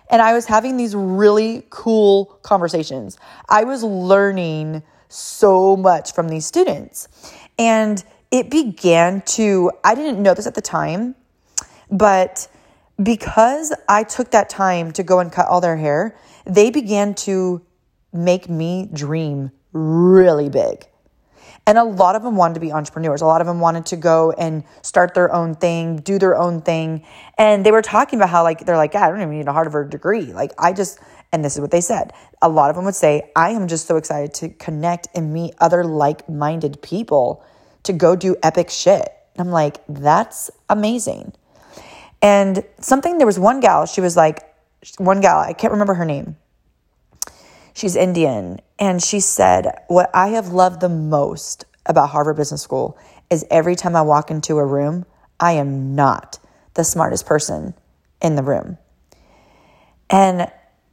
and 0.10 0.22
I 0.22 0.34
was 0.34 0.46
having 0.46 0.78
these 0.78 0.96
really 0.96 1.66
cool 1.70 2.26
conversations. 2.42 3.18
I 3.50 3.64
was 3.66 3.84
learning 3.84 4.82
so 5.10 5.78
much 5.78 6.14
from 6.14 6.28
these 6.28 6.46
students. 6.46 7.08
And 7.60 8.04
it 8.32 8.50
began 8.50 9.22
to, 9.22 9.72
I 9.84 9.94
didn't 9.94 10.22
know 10.22 10.34
this 10.34 10.48
at 10.48 10.56
the 10.56 10.62
time, 10.62 11.14
but 11.92 12.48
because 13.02 13.74
I 13.90 14.04
took 14.04 14.32
that 14.32 14.50
time 14.50 14.92
to 14.94 15.04
go 15.04 15.20
and 15.20 15.32
cut 15.32 15.48
all 15.48 15.62
their 15.62 15.78
hair, 15.78 16.18
they 16.46 16.70
began 16.70 17.16
to 17.16 17.62
make 18.12 18.50
me 18.50 18.90
dream 18.94 19.52
really 19.72 20.50
big. 20.50 20.88
And 21.66 21.78
a 21.78 21.84
lot 21.84 22.16
of 22.16 22.24
them 22.24 22.36
wanted 22.36 22.56
to 22.56 22.60
be 22.60 22.74
entrepreneurs. 22.74 23.22
A 23.22 23.26
lot 23.26 23.40
of 23.40 23.48
them 23.48 23.62
wanted 23.62 23.86
to 23.88 23.96
go 23.96 24.32
and 24.32 24.66
start 24.82 25.14
their 25.14 25.34
own 25.34 25.56
thing, 25.56 25.98
do 25.98 26.20
their 26.20 26.36
own 26.36 26.62
thing. 26.62 27.06
And 27.38 27.66
they 27.66 27.72
were 27.72 27.82
talking 27.82 28.20
about 28.20 28.30
how, 28.30 28.44
like, 28.44 28.66
they're 28.66 28.78
like, 28.78 28.96
I 28.96 29.10
don't 29.10 29.22
even 29.22 29.38
need 29.38 29.48
a 29.48 29.54
Harvard 29.54 29.90
degree. 29.90 30.34
Like, 30.34 30.52
I 30.60 30.74
just, 30.74 31.00
and 31.32 31.44
this 31.44 31.56
is 31.56 31.62
what 31.62 31.72
they 31.72 31.80
said. 31.80 32.12
A 32.42 32.50
lot 32.50 32.70
of 32.70 32.76
them 32.76 32.84
would 32.84 32.96
say, 32.96 33.32
I 33.36 33.52
am 33.52 33.70
just 33.70 33.88
so 33.88 33.96
excited 33.96 34.34
to 34.36 34.50
connect 34.50 35.08
and 35.16 35.34
meet 35.34 35.54
other 35.60 35.86
like 35.86 36.28
minded 36.28 36.82
people 36.82 37.46
to 37.84 37.94
go 37.94 38.18
do 38.18 38.36
epic 38.44 38.70
shit. 38.70 39.10
I'm 39.38 39.50
like, 39.50 39.78
that's 39.88 40.52
amazing. 40.70 41.34
And 42.24 42.64
something, 42.80 43.18
there 43.18 43.28
was 43.28 43.38
one 43.38 43.60
gal, 43.60 43.86
she 43.86 44.00
was 44.00 44.16
like, 44.16 44.40
one 44.98 45.20
gal, 45.20 45.40
I 45.40 45.52
can't 45.52 45.74
remember 45.74 45.94
her 45.96 46.06
name. 46.06 46.38
She's 47.74 47.98
Indian. 47.98 48.62
And 48.80 49.04
she 49.04 49.20
said, 49.20 49.68
What 49.88 50.10
I 50.14 50.30
have 50.30 50.50
loved 50.50 50.80
the 50.80 50.90
most 50.90 51.66
about 51.86 52.10
Harvard 52.10 52.38
Business 52.38 52.62
School 52.62 52.98
is 53.30 53.46
every 53.52 53.76
time 53.76 53.96
I 53.96 54.04
walk 54.04 54.32
into 54.32 54.58
a 54.58 54.66
room, 54.66 55.06
I 55.40 55.54
am 55.54 55.96
not 55.96 56.40
the 56.76 56.84
smartest 56.84 57.26
person 57.26 57.74
in 58.22 58.36
the 58.36 58.44
room. 58.44 58.78
And 60.10 60.50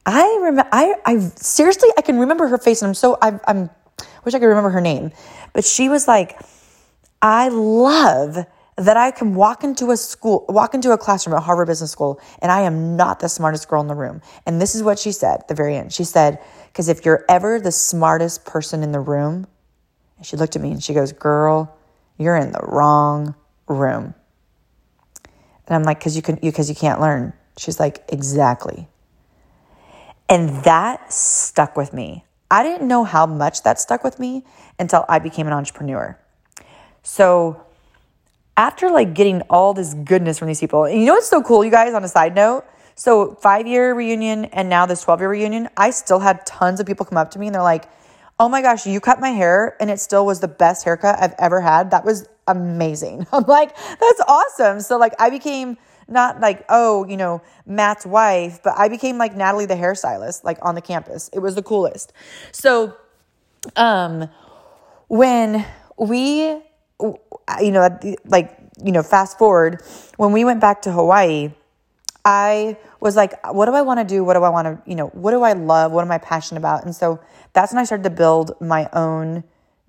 I 0.06 0.38
remember, 0.42 0.68
I, 0.72 0.94
I 1.04 1.18
seriously, 1.36 1.90
I 1.96 2.02
can 2.02 2.18
remember 2.18 2.48
her 2.48 2.58
face, 2.58 2.82
and 2.82 2.88
I'm 2.88 2.94
so, 2.94 3.18
I, 3.22 3.38
I'm, 3.46 3.70
wish 4.24 4.34
I 4.34 4.38
could 4.38 4.46
remember 4.46 4.70
her 4.70 4.80
name, 4.80 5.12
but 5.52 5.64
she 5.64 5.88
was 5.88 6.08
like, 6.08 6.40
I 7.22 7.48
love 7.48 8.38
that 8.80 8.96
I 8.96 9.10
can 9.10 9.34
walk 9.34 9.62
into 9.62 9.90
a 9.90 9.96
school, 9.96 10.46
walk 10.48 10.72
into 10.72 10.90
a 10.92 10.98
classroom 10.98 11.36
at 11.36 11.42
Harvard 11.42 11.66
Business 11.66 11.90
School, 11.90 12.18
and 12.40 12.50
I 12.50 12.62
am 12.62 12.96
not 12.96 13.20
the 13.20 13.28
smartest 13.28 13.68
girl 13.68 13.82
in 13.82 13.88
the 13.88 13.94
room. 13.94 14.22
And 14.46 14.58
this 14.58 14.74
is 14.74 14.82
what 14.82 14.98
she 14.98 15.12
said 15.12 15.40
at 15.40 15.48
the 15.48 15.54
very 15.54 15.76
end. 15.76 15.92
She 15.92 16.04
said, 16.04 16.38
Because 16.68 16.88
if 16.88 17.04
you're 17.04 17.26
ever 17.28 17.60
the 17.60 17.72
smartest 17.72 18.46
person 18.46 18.82
in 18.82 18.90
the 18.90 19.00
room, 19.00 19.46
and 20.16 20.24
she 20.24 20.38
looked 20.38 20.56
at 20.56 20.62
me 20.62 20.70
and 20.70 20.82
she 20.82 20.94
goes, 20.94 21.12
Girl, 21.12 21.76
you're 22.16 22.38
in 22.38 22.52
the 22.52 22.60
wrong 22.62 23.34
room. 23.68 24.14
And 25.66 25.76
I'm 25.76 25.82
like, 25.82 25.98
Because 25.98 26.16
you 26.16 26.22
can, 26.22 26.36
because 26.36 26.70
you 26.70 26.74
can't 26.74 27.02
learn. 27.02 27.34
She's 27.58 27.78
like, 27.78 28.02
Exactly. 28.08 28.88
And 30.26 30.64
that 30.64 31.12
stuck 31.12 31.76
with 31.76 31.92
me. 31.92 32.24
I 32.50 32.62
didn't 32.62 32.88
know 32.88 33.04
how 33.04 33.26
much 33.26 33.62
that 33.64 33.78
stuck 33.78 34.02
with 34.02 34.18
me 34.18 34.44
until 34.78 35.04
I 35.06 35.18
became 35.18 35.46
an 35.46 35.52
entrepreneur. 35.52 36.18
So 37.02 37.66
after 38.60 38.90
like 38.90 39.14
getting 39.14 39.40
all 39.48 39.72
this 39.72 39.94
goodness 39.94 40.38
from 40.38 40.46
these 40.46 40.60
people, 40.60 40.84
and 40.84 41.00
you 41.00 41.06
know 41.06 41.14
what's 41.14 41.28
so 41.28 41.42
cool, 41.42 41.64
you 41.64 41.70
guys, 41.70 41.94
on 41.94 42.04
a 42.04 42.08
side 42.08 42.34
note? 42.34 42.66
So, 42.94 43.34
five 43.36 43.66
year 43.66 43.94
reunion 43.94 44.44
and 44.44 44.68
now 44.68 44.84
this 44.84 45.00
12 45.00 45.20
year 45.20 45.30
reunion, 45.30 45.70
I 45.78 45.88
still 45.88 46.18
had 46.18 46.44
tons 46.44 46.78
of 46.78 46.86
people 46.86 47.06
come 47.06 47.16
up 47.16 47.30
to 47.30 47.38
me 47.38 47.46
and 47.46 47.54
they're 47.54 47.62
like, 47.62 47.88
oh 48.38 48.50
my 48.50 48.60
gosh, 48.60 48.86
you 48.86 49.00
cut 49.00 49.18
my 49.18 49.30
hair 49.30 49.78
and 49.80 49.88
it 49.88 49.98
still 49.98 50.26
was 50.26 50.40
the 50.40 50.48
best 50.48 50.84
haircut 50.84 51.16
I've 51.18 51.34
ever 51.38 51.62
had. 51.62 51.92
That 51.92 52.04
was 52.04 52.28
amazing. 52.46 53.26
I'm 53.32 53.44
like, 53.44 53.74
that's 53.74 54.20
awesome. 54.28 54.80
So, 54.80 54.98
like, 54.98 55.14
I 55.18 55.30
became 55.30 55.78
not 56.06 56.40
like, 56.40 56.66
oh, 56.68 57.06
you 57.06 57.16
know, 57.16 57.40
Matt's 57.64 58.04
wife, 58.04 58.60
but 58.62 58.74
I 58.76 58.90
became 58.90 59.16
like 59.16 59.34
Natalie 59.34 59.64
the 59.64 59.74
hairstylist, 59.74 60.44
like 60.44 60.58
on 60.60 60.74
the 60.74 60.82
campus. 60.82 61.30
It 61.32 61.38
was 61.38 61.54
the 61.54 61.62
coolest. 61.62 62.12
So, 62.52 62.94
um, 63.76 64.28
when 65.08 65.64
we 65.96 66.60
you 67.60 67.72
know, 67.72 67.98
like, 68.26 68.56
you 68.82 68.92
know, 68.92 69.02
fast 69.02 69.38
forward, 69.38 69.82
when 70.16 70.32
we 70.32 70.44
went 70.44 70.60
back 70.60 70.82
to 70.82 70.92
Hawaii, 70.92 71.52
I 72.24 72.76
was 73.00 73.16
like, 73.16 73.32
what 73.52 73.66
do 73.66 73.72
I 73.72 73.82
want 73.82 74.00
to 74.00 74.04
do? 74.04 74.22
What 74.24 74.34
do 74.34 74.42
I 74.42 74.50
want 74.50 74.66
to, 74.66 74.90
you 74.90 74.94
know, 74.94 75.06
what 75.08 75.30
do 75.30 75.42
I 75.42 75.54
love? 75.54 75.92
What 75.92 76.02
am 76.02 76.12
I 76.12 76.18
passionate 76.18 76.60
about? 76.60 76.84
And 76.84 76.94
so 76.94 77.20
that's 77.52 77.72
when 77.72 77.80
I 77.80 77.84
started 77.84 78.04
to 78.04 78.10
build 78.10 78.60
my 78.60 78.88
own 78.92 79.44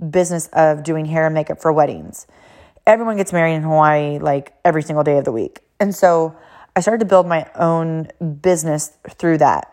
business 0.10 0.48
of 0.54 0.84
doing 0.84 1.06
hair 1.06 1.26
and 1.26 1.34
makeup 1.34 1.62
for 1.62 1.72
weddings. 1.72 2.28
Everyone 2.88 3.18
gets 3.18 3.34
married 3.34 3.56
in 3.56 3.64
Hawaii 3.64 4.18
like 4.18 4.54
every 4.66 4.82
single 4.82 5.04
day 5.04 5.18
of 5.18 5.26
the 5.26 5.32
week. 5.32 5.60
And 5.80 5.94
so 5.94 6.36
I 6.76 6.80
started 6.80 7.00
to 7.00 7.06
build 7.06 7.28
my 7.28 7.50
own 7.56 8.10
business 8.42 8.94
through 9.10 9.40
that. 9.40 9.68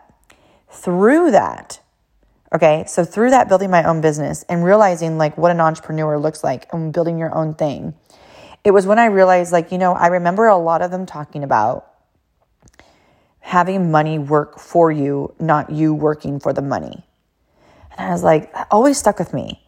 Through 0.69 1.31
that, 1.31 1.79
Okay. 2.53 2.83
So 2.87 3.05
through 3.05 3.29
that, 3.29 3.47
building 3.47 3.69
my 3.69 3.83
own 3.83 4.01
business 4.01 4.43
and 4.49 4.63
realizing 4.63 5.17
like 5.17 5.37
what 5.37 5.51
an 5.51 5.59
entrepreneur 5.59 6.17
looks 6.17 6.43
like 6.43 6.71
and 6.73 6.91
building 6.91 7.19
your 7.19 7.33
own 7.35 7.53
thing, 7.53 7.93
it 8.63 8.71
was 8.71 8.85
when 8.85 8.99
I 8.99 9.05
realized 9.05 9.51
like, 9.51 9.71
you 9.71 9.77
know, 9.77 9.93
I 9.93 10.07
remember 10.07 10.47
a 10.47 10.57
lot 10.57 10.81
of 10.81 10.91
them 10.91 11.05
talking 11.05 11.43
about 11.43 11.85
having 13.39 13.91
money 13.91 14.19
work 14.19 14.59
for 14.59 14.91
you, 14.91 15.33
not 15.39 15.69
you 15.69 15.93
working 15.93 16.39
for 16.39 16.53
the 16.53 16.61
money. 16.61 17.03
And 17.97 18.07
I 18.07 18.11
was 18.11 18.23
like, 18.23 18.51
that 18.53 18.67
always 18.71 18.97
stuck 18.97 19.19
with 19.19 19.33
me. 19.33 19.61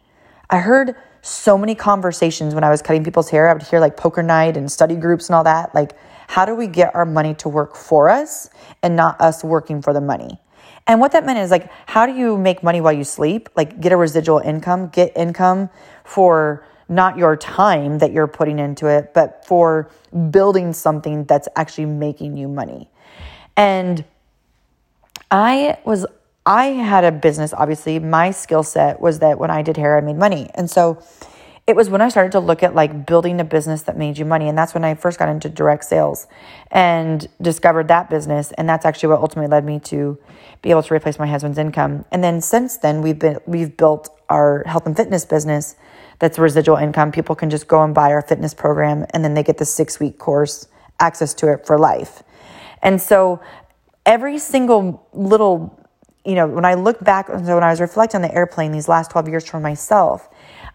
I 0.50 0.58
heard 0.58 0.94
so 1.22 1.56
many 1.56 1.74
conversations 1.74 2.54
when 2.54 2.64
I 2.64 2.70
was 2.70 2.82
cutting 2.82 3.04
people's 3.04 3.30
hair. 3.30 3.48
I 3.48 3.52
would 3.52 3.62
hear 3.62 3.80
like 3.80 3.96
poker 3.96 4.22
night 4.22 4.56
and 4.56 4.70
study 4.70 4.96
groups 4.96 5.28
and 5.28 5.36
all 5.36 5.44
that. 5.44 5.74
Like, 5.74 5.92
how 6.26 6.44
do 6.44 6.54
we 6.54 6.66
get 6.66 6.94
our 6.94 7.04
money 7.04 7.34
to 7.34 7.48
work 7.48 7.76
for 7.76 8.08
us 8.08 8.50
and 8.82 8.96
not 8.96 9.20
us 9.20 9.44
working 9.44 9.82
for 9.82 9.92
the 9.92 10.00
money? 10.00 10.38
And 10.86 11.00
what 11.00 11.12
that 11.12 11.24
meant 11.24 11.38
is 11.38 11.50
like, 11.50 11.70
how 11.86 12.06
do 12.06 12.12
you 12.12 12.36
make 12.36 12.62
money 12.62 12.80
while 12.80 12.92
you 12.92 13.04
sleep? 13.04 13.48
Like, 13.54 13.80
get 13.80 13.92
a 13.92 13.96
residual 13.96 14.38
income, 14.38 14.88
get 14.88 15.12
income 15.16 15.70
for 16.04 16.66
not 16.88 17.16
your 17.16 17.36
time 17.36 17.98
that 17.98 18.12
you're 18.12 18.26
putting 18.26 18.58
into 18.58 18.86
it, 18.86 19.14
but 19.14 19.46
for 19.46 19.90
building 20.30 20.72
something 20.72 21.24
that's 21.24 21.48
actually 21.56 21.86
making 21.86 22.36
you 22.36 22.48
money. 22.48 22.90
And 23.56 24.04
I 25.30 25.78
was, 25.84 26.04
I 26.44 26.66
had 26.66 27.04
a 27.04 27.12
business, 27.12 27.54
obviously. 27.54 27.98
My 27.98 28.30
skill 28.30 28.62
set 28.62 29.00
was 29.00 29.20
that 29.20 29.38
when 29.38 29.50
I 29.50 29.62
did 29.62 29.76
hair, 29.76 29.96
I 29.96 30.00
made 30.00 30.16
money. 30.16 30.50
And 30.54 30.70
so, 30.70 31.02
it 31.66 31.76
was 31.76 31.88
when 31.88 32.00
I 32.00 32.08
started 32.08 32.32
to 32.32 32.40
look 32.40 32.62
at 32.62 32.74
like 32.74 33.06
building 33.06 33.40
a 33.40 33.44
business 33.44 33.82
that 33.82 33.96
made 33.96 34.18
you 34.18 34.24
money. 34.24 34.48
And 34.48 34.58
that's 34.58 34.74
when 34.74 34.84
I 34.84 34.94
first 34.94 35.18
got 35.18 35.28
into 35.28 35.48
direct 35.48 35.84
sales 35.84 36.26
and 36.72 37.28
discovered 37.40 37.86
that 37.88 38.10
business. 38.10 38.50
And 38.52 38.68
that's 38.68 38.84
actually 38.84 39.10
what 39.10 39.20
ultimately 39.20 39.48
led 39.48 39.64
me 39.64 39.78
to 39.80 40.18
be 40.60 40.70
able 40.70 40.82
to 40.82 40.94
replace 40.94 41.18
my 41.20 41.26
husband's 41.26 41.58
income. 41.58 42.04
And 42.10 42.22
then 42.22 42.40
since 42.40 42.78
then 42.78 43.00
we've 43.00 43.18
been 43.18 43.38
we've 43.46 43.76
built 43.76 44.08
our 44.28 44.64
health 44.66 44.86
and 44.86 44.96
fitness 44.96 45.24
business 45.24 45.76
that's 46.18 46.38
residual 46.38 46.76
income. 46.78 47.12
People 47.12 47.36
can 47.36 47.48
just 47.48 47.68
go 47.68 47.82
and 47.82 47.94
buy 47.94 48.10
our 48.10 48.22
fitness 48.22 48.54
program 48.54 49.06
and 49.10 49.24
then 49.24 49.34
they 49.34 49.42
get 49.44 49.58
the 49.58 49.64
six 49.64 50.00
week 50.00 50.18
course 50.18 50.66
access 50.98 51.32
to 51.34 51.52
it 51.52 51.64
for 51.64 51.78
life. 51.78 52.24
And 52.82 53.00
so 53.00 53.40
every 54.04 54.38
single 54.38 55.06
little 55.12 55.78
you 56.24 56.36
know, 56.36 56.46
when 56.46 56.64
I 56.64 56.74
look 56.74 57.02
back, 57.02 57.26
so 57.26 57.54
when 57.54 57.64
I 57.64 57.70
was 57.70 57.80
reflecting 57.80 58.18
on 58.18 58.22
the 58.22 58.32
airplane 58.32 58.70
these 58.70 58.88
last 58.88 59.10
12 59.10 59.28
years 59.28 59.48
for 59.48 59.58
myself, 59.58 60.28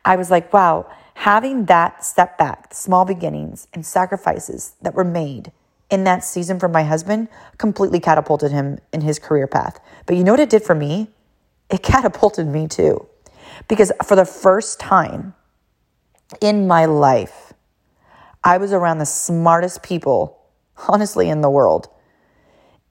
I 0.05 0.15
was 0.15 0.31
like, 0.31 0.51
wow, 0.53 0.89
having 1.15 1.65
that 1.65 2.05
step 2.05 2.37
back, 2.37 2.73
small 2.73 3.05
beginnings 3.05 3.67
and 3.73 3.85
sacrifices 3.85 4.75
that 4.81 4.93
were 4.93 5.03
made 5.03 5.51
in 5.89 6.03
that 6.03 6.23
season 6.23 6.59
for 6.59 6.67
my 6.67 6.83
husband 6.83 7.27
completely 7.57 7.99
catapulted 7.99 8.51
him 8.51 8.79
in 8.91 9.01
his 9.01 9.19
career 9.19 9.47
path. 9.47 9.79
But 10.05 10.15
you 10.15 10.23
know 10.23 10.33
what 10.33 10.39
it 10.39 10.49
did 10.49 10.63
for 10.63 10.75
me? 10.75 11.09
It 11.69 11.83
catapulted 11.83 12.47
me 12.47 12.67
too. 12.67 13.07
Because 13.67 13.91
for 14.05 14.15
the 14.15 14.25
first 14.25 14.79
time 14.79 15.33
in 16.41 16.67
my 16.67 16.85
life, 16.85 17.53
I 18.43 18.57
was 18.57 18.71
around 18.71 18.99
the 18.99 19.05
smartest 19.05 19.83
people, 19.83 20.39
honestly, 20.87 21.29
in 21.29 21.41
the 21.41 21.49
world. 21.49 21.89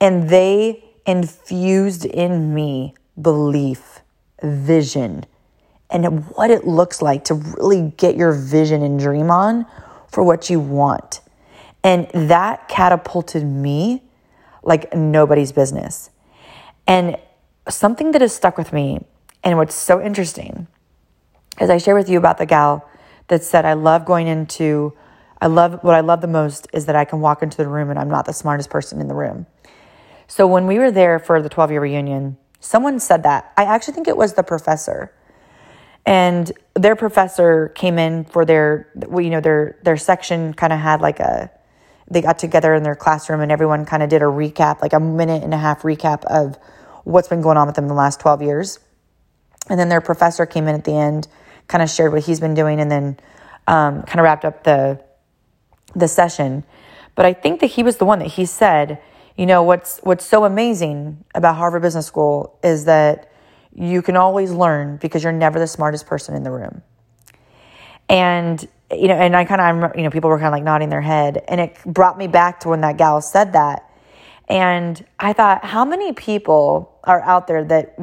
And 0.00 0.28
they 0.28 0.84
infused 1.06 2.04
in 2.04 2.52
me 2.54 2.94
belief, 3.20 4.00
vision, 4.42 5.24
and 5.90 6.24
what 6.30 6.50
it 6.50 6.66
looks 6.66 7.00
like 7.00 7.24
to 7.24 7.34
really 7.34 7.92
get 7.96 8.16
your 8.16 8.32
vision 8.32 8.82
and 8.82 8.98
dream 8.98 9.30
on 9.30 9.66
for 10.08 10.22
what 10.22 10.50
you 10.50 10.58
want. 10.58 11.20
And 11.84 12.08
that 12.12 12.68
catapulted 12.68 13.44
me 13.44 14.02
like 14.62 14.92
nobody's 14.94 15.52
business. 15.52 16.10
And 16.86 17.16
something 17.68 18.12
that 18.12 18.20
has 18.20 18.34
stuck 18.34 18.58
with 18.58 18.72
me, 18.72 19.04
and 19.44 19.56
what's 19.56 19.74
so 19.74 20.02
interesting, 20.02 20.66
is 21.60 21.70
I 21.70 21.78
share 21.78 21.94
with 21.94 22.08
you 22.08 22.18
about 22.18 22.38
the 22.38 22.46
gal 22.46 22.88
that 23.28 23.42
said, 23.42 23.64
I 23.64 23.74
love 23.74 24.04
going 24.04 24.26
into, 24.26 24.92
I 25.40 25.46
love, 25.46 25.78
what 25.82 25.94
I 25.94 26.00
love 26.00 26.20
the 26.20 26.28
most 26.28 26.66
is 26.72 26.86
that 26.86 26.96
I 26.96 27.04
can 27.04 27.20
walk 27.20 27.42
into 27.42 27.58
the 27.58 27.68
room 27.68 27.90
and 27.90 27.98
I'm 27.98 28.10
not 28.10 28.24
the 28.24 28.32
smartest 28.32 28.70
person 28.70 29.00
in 29.00 29.08
the 29.08 29.14
room. 29.14 29.46
So 30.26 30.46
when 30.46 30.66
we 30.66 30.78
were 30.78 30.90
there 30.90 31.18
for 31.18 31.40
the 31.40 31.48
12 31.48 31.70
year 31.70 31.80
reunion, 31.80 32.36
someone 32.60 32.98
said 32.98 33.22
that. 33.22 33.52
I 33.56 33.64
actually 33.64 33.94
think 33.94 34.08
it 34.08 34.16
was 34.16 34.34
the 34.34 34.42
professor. 34.42 35.12
And 36.06 36.52
their 36.74 36.94
professor 36.94 37.68
came 37.70 37.98
in 37.98 38.24
for 38.24 38.44
their, 38.44 38.88
you 38.94 39.28
know, 39.28 39.40
their 39.40 39.76
their 39.82 39.96
section 39.96 40.54
kind 40.54 40.72
of 40.72 40.78
had 40.78 41.00
like 41.00 41.18
a, 41.18 41.50
they 42.08 42.22
got 42.22 42.38
together 42.38 42.74
in 42.74 42.84
their 42.84 42.94
classroom 42.94 43.40
and 43.40 43.50
everyone 43.50 43.84
kind 43.84 44.04
of 44.04 44.08
did 44.08 44.22
a 44.22 44.26
recap, 44.26 44.80
like 44.80 44.92
a 44.92 45.00
minute 45.00 45.42
and 45.42 45.52
a 45.52 45.58
half 45.58 45.82
recap 45.82 46.24
of 46.26 46.56
what's 47.02 47.26
been 47.26 47.42
going 47.42 47.56
on 47.56 47.66
with 47.66 47.74
them 47.74 47.88
the 47.88 47.94
last 47.94 48.20
12 48.20 48.42
years. 48.42 48.78
And 49.68 49.80
then 49.80 49.88
their 49.88 50.00
professor 50.00 50.46
came 50.46 50.68
in 50.68 50.76
at 50.76 50.84
the 50.84 50.92
end, 50.92 51.26
kind 51.66 51.82
of 51.82 51.90
shared 51.90 52.12
what 52.12 52.22
he's 52.22 52.38
been 52.38 52.54
doing, 52.54 52.80
and 52.80 52.88
then 52.88 53.18
um, 53.66 54.02
kind 54.02 54.20
of 54.20 54.24
wrapped 54.24 54.44
up 54.44 54.62
the 54.62 55.00
the 55.94 56.06
session. 56.06 56.62
But 57.16 57.26
I 57.26 57.32
think 57.32 57.60
that 57.60 57.68
he 57.68 57.82
was 57.82 57.96
the 57.96 58.04
one 58.04 58.20
that 58.20 58.28
he 58.28 58.44
said, 58.44 59.00
you 59.36 59.46
know, 59.46 59.64
what's 59.64 59.98
what's 60.04 60.24
so 60.24 60.44
amazing 60.44 61.24
about 61.34 61.56
Harvard 61.56 61.82
Business 61.82 62.06
School 62.06 62.58
is 62.62 62.84
that 62.84 63.30
you 63.78 64.00
can 64.02 64.16
always 64.16 64.52
learn 64.52 64.96
because 64.96 65.22
you're 65.22 65.32
never 65.32 65.58
the 65.58 65.66
smartest 65.66 66.06
person 66.06 66.34
in 66.34 66.42
the 66.42 66.50
room. 66.50 66.82
And 68.08 68.66
you 68.90 69.08
know, 69.08 69.14
and 69.14 69.36
I 69.36 69.44
kind 69.44 69.84
of, 69.84 69.96
you 69.96 70.04
know, 70.04 70.10
people 70.10 70.30
were 70.30 70.38
kind 70.38 70.46
of 70.46 70.52
like 70.52 70.62
nodding 70.62 70.90
their 70.90 71.00
head, 71.00 71.42
and 71.48 71.60
it 71.60 71.76
brought 71.84 72.16
me 72.16 72.28
back 72.28 72.60
to 72.60 72.68
when 72.68 72.82
that 72.82 72.96
gal 72.96 73.20
said 73.20 73.52
that, 73.54 73.90
and 74.48 75.04
I 75.18 75.32
thought, 75.32 75.64
how 75.64 75.84
many 75.84 76.12
people 76.12 76.96
are 77.02 77.20
out 77.22 77.48
there 77.48 77.64
that 77.64 77.98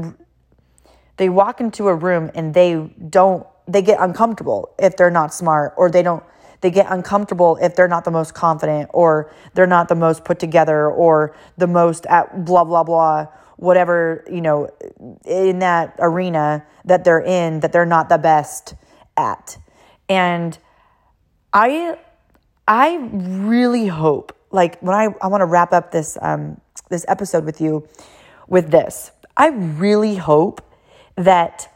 they 1.16 1.30
walk 1.30 1.62
into 1.62 1.88
a 1.88 1.96
room 1.96 2.32
and 2.36 2.54
they 2.54 2.92
don't, 3.10 3.48
they 3.66 3.82
get 3.82 3.98
uncomfortable 4.02 4.76
if 4.78 4.98
they're 4.98 5.10
not 5.10 5.34
smart, 5.34 5.74
or 5.78 5.90
they 5.90 6.04
don't, 6.04 6.24
they 6.60 6.70
get 6.70 6.88
uncomfortable 6.90 7.58
if 7.62 7.78
they're 7.78 7.88
not 7.88 8.04
the 8.04 8.12
most 8.12 8.34
confident, 8.34 8.90
or 8.94 9.32
they're 9.54 9.66
not 9.66 9.88
the 9.88 9.96
most 9.96 10.26
put 10.26 10.38
together, 10.38 10.90
or 10.90 11.34
the 11.58 11.68
most 11.68 12.06
at 12.08 12.44
blah 12.44 12.66
blah 12.66 12.84
blah 12.84 13.28
whatever, 13.58 14.24
you 14.32 14.42
know, 14.42 14.70
in 15.26 15.60
that 15.60 15.96
arena 16.00 16.66
that 16.86 17.04
they're 17.04 17.22
in 17.22 17.62
that 17.62 17.72
they're 17.72 17.86
not 17.86 18.10
the 18.10 18.18
best 18.18 18.76
at. 19.18 19.58
And 20.10 20.58
I 21.54 21.98
I 22.68 22.96
really 23.12 23.88
hope 23.88 24.36
like 24.52 24.80
when 24.82 24.96
I, 24.96 25.08
I 25.22 25.28
want 25.28 25.42
to 25.42 25.46
wrap 25.46 25.74
up 25.74 25.92
this 25.92 26.18
um, 26.22 26.60
this 26.90 27.06
episode 27.08 27.46
with 27.46 27.62
you 27.62 27.88
with 28.48 28.72
this. 28.72 29.12
I 29.36 29.48
really 29.48 30.16
hope 30.16 30.62
that 31.16 31.68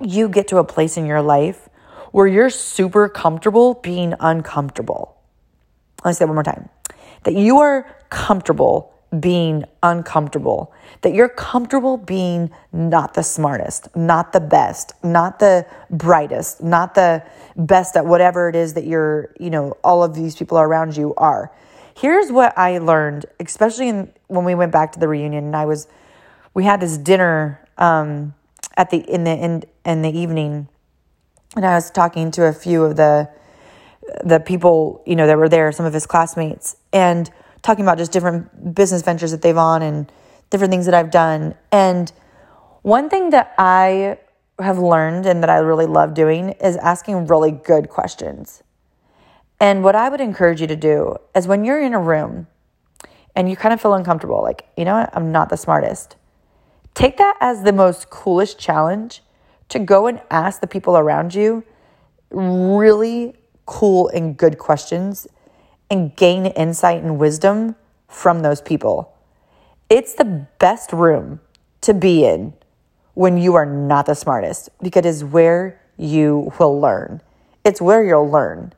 you 0.00 0.28
get 0.28 0.48
to 0.48 0.58
a 0.58 0.64
place 0.64 0.96
in 0.96 1.04
your 1.04 1.22
life 1.22 1.68
where 2.12 2.26
you're 2.26 2.50
super 2.50 3.08
comfortable 3.08 3.74
being 3.74 4.14
uncomfortable. 4.18 5.16
Let 6.04 6.10
me 6.10 6.14
say 6.14 6.24
it 6.24 6.28
one 6.28 6.36
more 6.36 6.42
time. 6.42 6.68
That 7.24 7.34
you 7.34 7.58
are 7.58 7.86
comfortable 8.08 8.94
being 9.18 9.64
uncomfortable, 9.82 10.72
that 11.02 11.12
you're 11.14 11.28
comfortable 11.28 11.96
being 11.96 12.50
not 12.72 13.14
the 13.14 13.22
smartest, 13.22 13.94
not 13.96 14.32
the 14.32 14.40
best, 14.40 14.92
not 15.02 15.40
the 15.40 15.66
brightest, 15.90 16.62
not 16.62 16.94
the 16.94 17.22
best 17.56 17.96
at 17.96 18.06
whatever 18.06 18.48
it 18.48 18.54
is 18.54 18.74
that 18.74 18.84
you're, 18.84 19.34
you 19.40 19.50
know, 19.50 19.76
all 19.82 20.04
of 20.04 20.14
these 20.14 20.36
people 20.36 20.58
around 20.58 20.96
you 20.96 21.12
are. 21.16 21.50
Here's 21.96 22.30
what 22.30 22.56
I 22.56 22.78
learned, 22.78 23.26
especially 23.40 23.88
in, 23.88 24.12
when 24.28 24.44
we 24.44 24.54
went 24.54 24.70
back 24.70 24.92
to 24.92 25.00
the 25.00 25.08
reunion 25.08 25.44
and 25.44 25.56
I 25.56 25.64
was, 25.64 25.88
we 26.54 26.64
had 26.64 26.80
this 26.80 26.96
dinner 26.96 27.60
um, 27.78 28.34
at 28.76 28.90
the 28.90 28.98
in 28.98 29.24
the 29.24 29.32
in, 29.32 29.64
in 29.84 30.02
the 30.02 30.16
evening, 30.16 30.68
and 31.56 31.66
I 31.66 31.74
was 31.74 31.90
talking 31.90 32.30
to 32.32 32.44
a 32.46 32.52
few 32.52 32.84
of 32.84 32.96
the 32.96 33.28
the 34.24 34.40
people 34.40 35.02
you 35.06 35.16
know 35.16 35.26
that 35.26 35.36
were 35.36 35.48
there, 35.48 35.72
some 35.72 35.86
of 35.86 35.92
his 35.92 36.06
classmates, 36.06 36.76
and 36.92 37.30
talking 37.62 37.84
about 37.84 37.98
just 37.98 38.12
different 38.12 38.74
business 38.74 39.02
ventures 39.02 39.30
that 39.30 39.42
they've 39.42 39.56
on 39.56 39.82
and 39.82 40.10
different 40.50 40.70
things 40.70 40.86
that 40.86 40.94
I've 40.94 41.10
done. 41.10 41.54
And 41.70 42.10
one 42.82 43.08
thing 43.10 43.30
that 43.30 43.54
I 43.58 44.18
have 44.58 44.78
learned 44.78 45.26
and 45.26 45.42
that 45.42 45.50
I 45.50 45.58
really 45.58 45.86
love 45.86 46.14
doing 46.14 46.50
is 46.50 46.76
asking 46.76 47.26
really 47.26 47.50
good 47.50 47.88
questions. 47.88 48.62
And 49.58 49.84
what 49.84 49.94
I 49.94 50.08
would 50.08 50.20
encourage 50.20 50.60
you 50.60 50.66
to 50.66 50.76
do 50.76 51.16
is 51.34 51.46
when 51.46 51.64
you're 51.64 51.80
in 51.80 51.92
a 51.92 52.00
room 52.00 52.46
and 53.36 53.48
you 53.48 53.56
kind 53.56 53.72
of 53.72 53.80
feel 53.80 53.94
uncomfortable, 53.94 54.42
like, 54.42 54.66
you 54.76 54.84
know 54.84 54.94
what, 54.94 55.10
I'm 55.14 55.30
not 55.30 55.50
the 55.50 55.56
smartest, 55.56 56.16
take 56.94 57.18
that 57.18 57.36
as 57.40 57.62
the 57.62 57.72
most 57.72 58.10
coolest 58.10 58.58
challenge 58.58 59.22
to 59.68 59.78
go 59.78 60.06
and 60.06 60.20
ask 60.30 60.60
the 60.60 60.66
people 60.66 60.96
around 60.96 61.34
you 61.34 61.62
really 62.30 63.34
cool 63.66 64.08
and 64.08 64.36
good 64.36 64.58
questions 64.58 65.26
and 65.90 66.14
gain 66.16 66.46
insight 66.46 67.02
and 67.02 67.18
wisdom 67.18 67.76
from 68.08 68.40
those 68.40 68.60
people. 68.60 69.16
It's 69.88 70.14
the 70.14 70.46
best 70.58 70.92
room 70.92 71.40
to 71.80 71.94
be 71.94 72.24
in 72.24 72.54
when 73.14 73.36
you 73.36 73.54
are 73.54 73.66
not 73.66 74.06
the 74.06 74.14
smartest 74.14 74.70
because 74.80 75.04
it 75.04 75.08
is 75.08 75.24
where 75.24 75.80
you 75.96 76.52
will 76.58 76.80
learn. 76.80 77.20
It's 77.64 77.80
where 77.80 78.04
you'll 78.04 78.30
learn. 78.30 78.72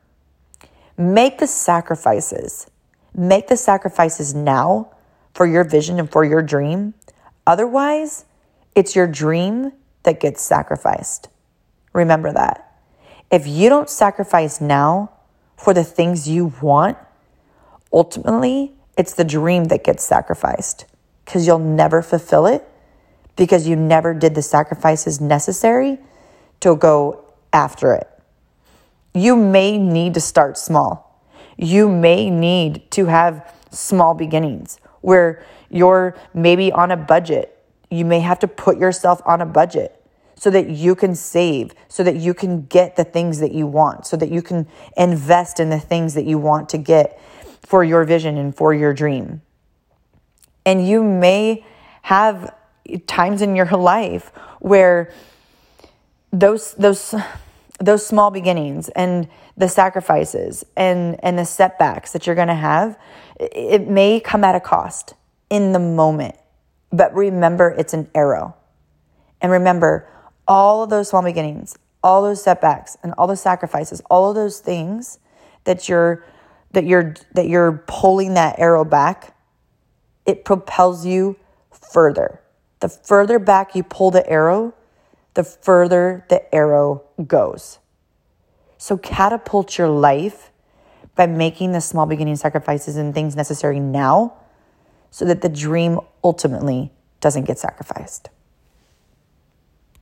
Make 0.96 1.38
the 1.38 1.46
sacrifices. 1.46 2.70
Make 3.14 3.48
the 3.48 3.56
sacrifices 3.56 4.34
now 4.34 4.90
for 5.34 5.46
your 5.46 5.64
vision 5.64 5.98
and 5.98 6.10
for 6.10 6.24
your 6.24 6.42
dream. 6.42 6.94
Otherwise, 7.46 8.24
it's 8.74 8.96
your 8.96 9.06
dream 9.06 9.72
that 10.02 10.20
gets 10.20 10.42
sacrificed. 10.42 11.28
Remember 11.92 12.32
that. 12.32 12.80
If 13.30 13.46
you 13.46 13.68
don't 13.68 13.88
sacrifice 13.88 14.60
now, 14.60 15.10
for 15.62 15.72
the 15.72 15.84
things 15.84 16.28
you 16.28 16.52
want, 16.60 16.98
ultimately, 17.92 18.72
it's 18.98 19.14
the 19.14 19.24
dream 19.24 19.66
that 19.66 19.84
gets 19.84 20.04
sacrificed 20.04 20.86
because 21.24 21.46
you'll 21.46 21.60
never 21.60 22.02
fulfill 22.02 22.46
it 22.46 22.68
because 23.36 23.66
you 23.66 23.76
never 23.76 24.12
did 24.12 24.34
the 24.34 24.42
sacrifices 24.42 25.20
necessary 25.20 25.98
to 26.60 26.74
go 26.74 27.24
after 27.52 27.94
it. 27.94 28.08
You 29.14 29.36
may 29.36 29.78
need 29.78 30.14
to 30.14 30.20
start 30.20 30.58
small. 30.58 31.22
You 31.56 31.88
may 31.88 32.28
need 32.28 32.90
to 32.92 33.06
have 33.06 33.54
small 33.70 34.14
beginnings 34.14 34.78
where 35.00 35.44
you're 35.70 36.16
maybe 36.34 36.72
on 36.72 36.90
a 36.90 36.96
budget. 36.96 37.56
You 37.88 38.04
may 38.04 38.20
have 38.20 38.40
to 38.40 38.48
put 38.48 38.78
yourself 38.78 39.22
on 39.24 39.40
a 39.40 39.46
budget 39.46 40.01
so 40.42 40.50
that 40.50 40.68
you 40.68 40.96
can 40.96 41.14
save, 41.14 41.72
so 41.86 42.02
that 42.02 42.16
you 42.16 42.34
can 42.34 42.66
get 42.66 42.96
the 42.96 43.04
things 43.04 43.38
that 43.38 43.52
you 43.52 43.64
want, 43.64 44.04
so 44.04 44.16
that 44.16 44.28
you 44.28 44.42
can 44.42 44.66
invest 44.96 45.60
in 45.60 45.70
the 45.70 45.78
things 45.78 46.14
that 46.14 46.24
you 46.24 46.36
want 46.36 46.68
to 46.68 46.76
get 46.76 47.20
for 47.60 47.84
your 47.84 48.02
vision 48.02 48.36
and 48.36 48.56
for 48.56 48.74
your 48.74 48.92
dream. 48.92 49.40
And 50.66 50.84
you 50.84 51.04
may 51.04 51.64
have 52.02 52.52
times 53.06 53.40
in 53.40 53.54
your 53.54 53.66
life 53.70 54.32
where 54.58 55.12
those 56.32 56.74
those 56.74 57.14
those 57.78 58.04
small 58.04 58.32
beginnings 58.32 58.88
and 58.96 59.28
the 59.56 59.68
sacrifices 59.68 60.64
and 60.76 61.24
and 61.24 61.38
the 61.38 61.44
setbacks 61.44 62.12
that 62.14 62.26
you're 62.26 62.34
going 62.34 62.48
to 62.48 62.54
have 62.54 62.98
it 63.38 63.86
may 63.86 64.18
come 64.18 64.42
at 64.42 64.56
a 64.56 64.60
cost 64.60 65.14
in 65.50 65.70
the 65.72 65.78
moment 65.78 66.34
but 66.90 67.14
remember 67.14 67.70
it's 67.78 67.94
an 67.94 68.10
arrow 68.12 68.56
and 69.40 69.52
remember 69.52 70.08
all 70.46 70.82
of 70.82 70.90
those 70.90 71.08
small 71.10 71.22
beginnings, 71.22 71.76
all 72.02 72.22
those 72.22 72.42
setbacks 72.42 72.96
and 73.02 73.14
all 73.16 73.26
those 73.26 73.40
sacrifices, 73.40 74.00
all 74.10 74.28
of 74.30 74.34
those 74.34 74.60
things 74.60 75.18
that 75.64 75.88
you're 75.88 76.24
that 76.72 76.84
you're 76.84 77.14
that 77.34 77.48
you're 77.48 77.84
pulling 77.86 78.34
that 78.34 78.58
arrow 78.58 78.84
back, 78.84 79.36
it 80.26 80.44
propels 80.44 81.06
you 81.06 81.36
further. 81.70 82.40
The 82.80 82.88
further 82.88 83.38
back 83.38 83.74
you 83.74 83.82
pull 83.82 84.10
the 84.10 84.28
arrow, 84.28 84.74
the 85.34 85.44
further 85.44 86.24
the 86.28 86.52
arrow 86.54 87.04
goes. 87.26 87.78
So 88.78 88.96
catapult 88.96 89.78
your 89.78 89.88
life 89.88 90.50
by 91.14 91.26
making 91.26 91.72
the 91.72 91.80
small 91.80 92.06
beginning 92.06 92.36
sacrifices 92.36 92.96
and 92.96 93.14
things 93.14 93.36
necessary 93.36 93.78
now 93.78 94.34
so 95.10 95.24
that 95.26 95.42
the 95.42 95.48
dream 95.48 96.00
ultimately 96.24 96.90
doesn't 97.20 97.44
get 97.44 97.58
sacrificed. 97.58 98.30